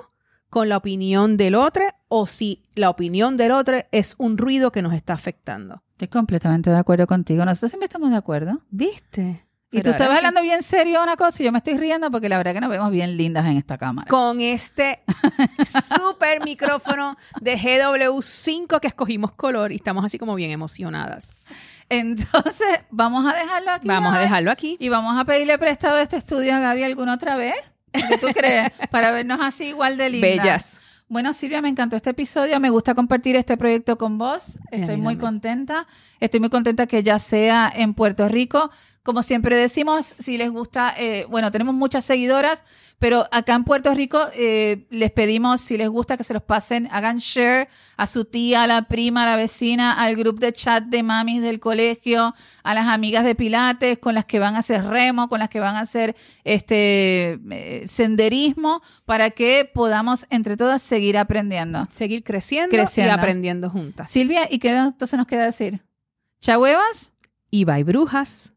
con 0.57 0.71
la 0.71 0.79
opinión 0.79 1.37
del 1.37 1.55
otro 1.55 1.85
o 2.09 2.27
si 2.27 2.63
la 2.77 2.89
opinión 2.89 3.37
del 3.37 3.51
otro 3.51 3.77
es 3.93 4.15
un 4.17 4.39
ruido 4.39 4.73
que 4.73 4.81
nos 4.81 4.95
está 4.95 5.13
afectando. 5.13 5.83
Estoy 5.91 6.09
completamente 6.09 6.71
de 6.71 6.79
acuerdo 6.79 7.07
contigo. 7.07 7.45
Nosotros 7.45 7.73
siempre 7.73 7.85
estamos 7.85 8.11
de 8.11 8.17
acuerdo. 8.17 8.63
¿Viste? 8.71 9.45
Y 9.71 9.83
tú 9.83 9.91
estabas 9.91 10.13
sí. 10.13 10.17
hablando 10.17 10.41
bien 10.41 10.63
serio 10.63 11.03
una 11.03 11.19
cosa 11.19 11.43
y 11.43 11.45
yo 11.45 11.53
me 11.53 11.59
estoy 11.59 11.77
riendo 11.77 12.11
porque 12.11 12.31
la 12.31 12.39
verdad 12.39 12.55
que 12.55 12.63
nos 12.63 12.71
vemos 12.71 12.91
bien 12.91 13.19
lindas 13.19 13.45
en 13.45 13.59
esta 13.59 13.77
cámara. 13.77 14.09
con 14.09 14.41
este 14.41 15.01
super 15.67 16.43
micrófono 16.43 17.19
de 17.43 17.59
GW5 17.59 18.81
que 18.81 18.87
escogimos 18.87 19.33
color 19.33 19.73
y 19.73 19.75
estamos 19.75 20.07
así 20.07 20.19
como 20.19 20.35
bien 20.37 20.53
emocionadas. 20.53 21.33
Entonces, 21.91 22.81
vamos 22.89 23.31
a 23.31 23.37
dejarlo 23.37 23.73
aquí. 23.73 23.87
Vamos 23.87 24.15
a 24.15 24.19
dejarlo 24.21 24.51
aquí. 24.51 24.79
Y 24.81 24.89
vamos 24.89 25.21
a 25.21 25.27
pedirle 25.27 25.59
prestado 25.59 25.99
este 25.99 26.17
estudio 26.17 26.55
a 26.55 26.61
Gaby 26.61 26.83
alguna 26.85 27.13
otra 27.13 27.37
vez. 27.37 27.57
¿Qué 28.09 28.19
tú 28.19 28.29
crees? 28.35 28.71
Para 28.91 29.11
vernos 29.11 29.39
así 29.43 29.67
igual 29.67 29.97
de 29.97 30.11
lindas. 30.11 30.31
Bellas. 30.31 30.81
Bueno, 31.09 31.33
Silvia, 31.33 31.63
me 31.63 31.69
encantó 31.69 31.97
este 31.97 32.11
episodio. 32.11 32.59
Me 32.59 32.71
gusta 32.71 32.95
compartir 32.95 33.37
este 33.37 33.57
proyecto 33.57 33.97
con 33.97 34.19
vos. 34.19 34.59
Estoy 34.73 34.97
muy 34.97 35.17
contenta. 35.17 35.87
Estoy 36.19 36.41
muy 36.41 36.51
contenta 36.51 36.87
que 36.87 37.03
ya 37.05 37.19
sea 37.21 37.73
en 37.73 37.95
Puerto 37.95 38.29
Rico. 38.29 38.71
Como 39.07 39.23
siempre 39.23 39.55
decimos, 39.55 40.17
si 40.19 40.37
les 40.37 40.51
gusta, 40.51 40.93
eh, 40.99 41.27
bueno, 41.31 41.53
tenemos 41.53 41.77
muchas 41.77 42.05
seguidoras, 42.05 42.65
pero 42.99 43.25
acá 43.31 43.55
en 43.55 43.63
Puerto 43.63 43.95
Rico 43.95 44.19
eh, 44.35 44.85
les 44.91 45.13
pedimos, 45.13 45.61
si 45.61 45.77
les 45.77 45.89
gusta, 45.89 46.17
que 46.17 46.25
se 46.25 46.35
los 46.35 46.43
pasen, 46.43 46.89
hagan 46.91 47.19
share 47.19 47.69
a 47.97 48.09
su 48.09 48.25
tía, 48.25 48.65
a 48.65 48.67
la 48.67 48.83
prima, 48.83 49.23
a 49.23 49.27
la 49.27 49.37
vecina, 49.37 49.93
al 49.93 50.17
grupo 50.17 50.41
de 50.41 50.53
chat 50.53 50.83
de 50.87 51.05
mamis 51.05 51.41
del 51.41 51.61
colegio, 51.61 52.35
a 52.65 52.75
las 52.75 52.89
amigas 52.89 53.25
de 53.25 53.37
Pilates, 53.37 53.97
con 54.01 54.17
las 54.17 54.25
que 54.25 54.41
van 54.41 54.57
a 54.57 54.59
hacer 54.59 54.85
remo, 54.85 55.29
con 55.29 55.39
las 55.39 55.51
que 55.51 55.61
van 55.61 55.77
a 55.77 55.81
hacer 55.83 56.17
este 56.43 57.39
eh, 57.49 57.85
senderismo, 57.87 58.83
para 59.05 59.31
que 59.31 59.71
podamos 59.73 60.27
entre 60.31 60.57
todas 60.57 60.83
seguir 60.83 61.17
aprendiendo. 61.17 61.87
Seguir 61.93 62.25
creciendo, 62.25 62.71
Creciendo. 62.71 63.15
y 63.15 63.17
aprendiendo 63.17 63.71
juntas. 63.71 64.11
Silvia, 64.11 64.49
¿y 64.51 64.59
qué 64.59 64.71
entonces 64.71 65.17
nos 65.17 65.29
queda 65.29 65.45
decir? 65.45 65.81
¿Chahuevas? 66.41 67.13
Y 67.53 67.65
bye 67.65 67.85
brujas. 67.85 68.53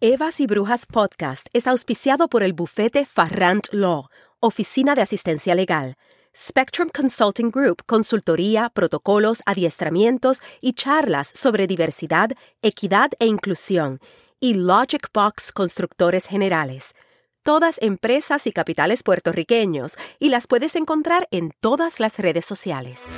Evas 0.00 0.38
y 0.38 0.46
Brujas 0.46 0.86
Podcast 0.86 1.48
es 1.52 1.66
auspiciado 1.66 2.28
por 2.28 2.44
el 2.44 2.52
bufete 2.52 3.04
Farrant 3.04 3.66
Law, 3.72 4.06
Oficina 4.38 4.94
de 4.94 5.02
Asistencia 5.02 5.56
Legal, 5.56 5.96
Spectrum 6.36 6.88
Consulting 6.96 7.50
Group, 7.50 7.82
consultoría, 7.84 8.70
protocolos, 8.70 9.42
adiestramientos 9.44 10.40
y 10.60 10.74
charlas 10.74 11.32
sobre 11.34 11.66
diversidad, 11.66 12.30
equidad 12.62 13.10
e 13.18 13.26
inclusión, 13.26 13.98
y 14.38 14.54
Logic 14.54 15.04
Box 15.12 15.50
Constructores 15.50 16.26
Generales. 16.26 16.94
Todas 17.42 17.78
empresas 17.82 18.46
y 18.46 18.52
capitales 18.52 19.02
puertorriqueños, 19.02 19.96
y 20.20 20.28
las 20.28 20.46
puedes 20.46 20.76
encontrar 20.76 21.26
en 21.32 21.50
todas 21.58 21.98
las 21.98 22.20
redes 22.20 22.44
sociales. 22.44 23.10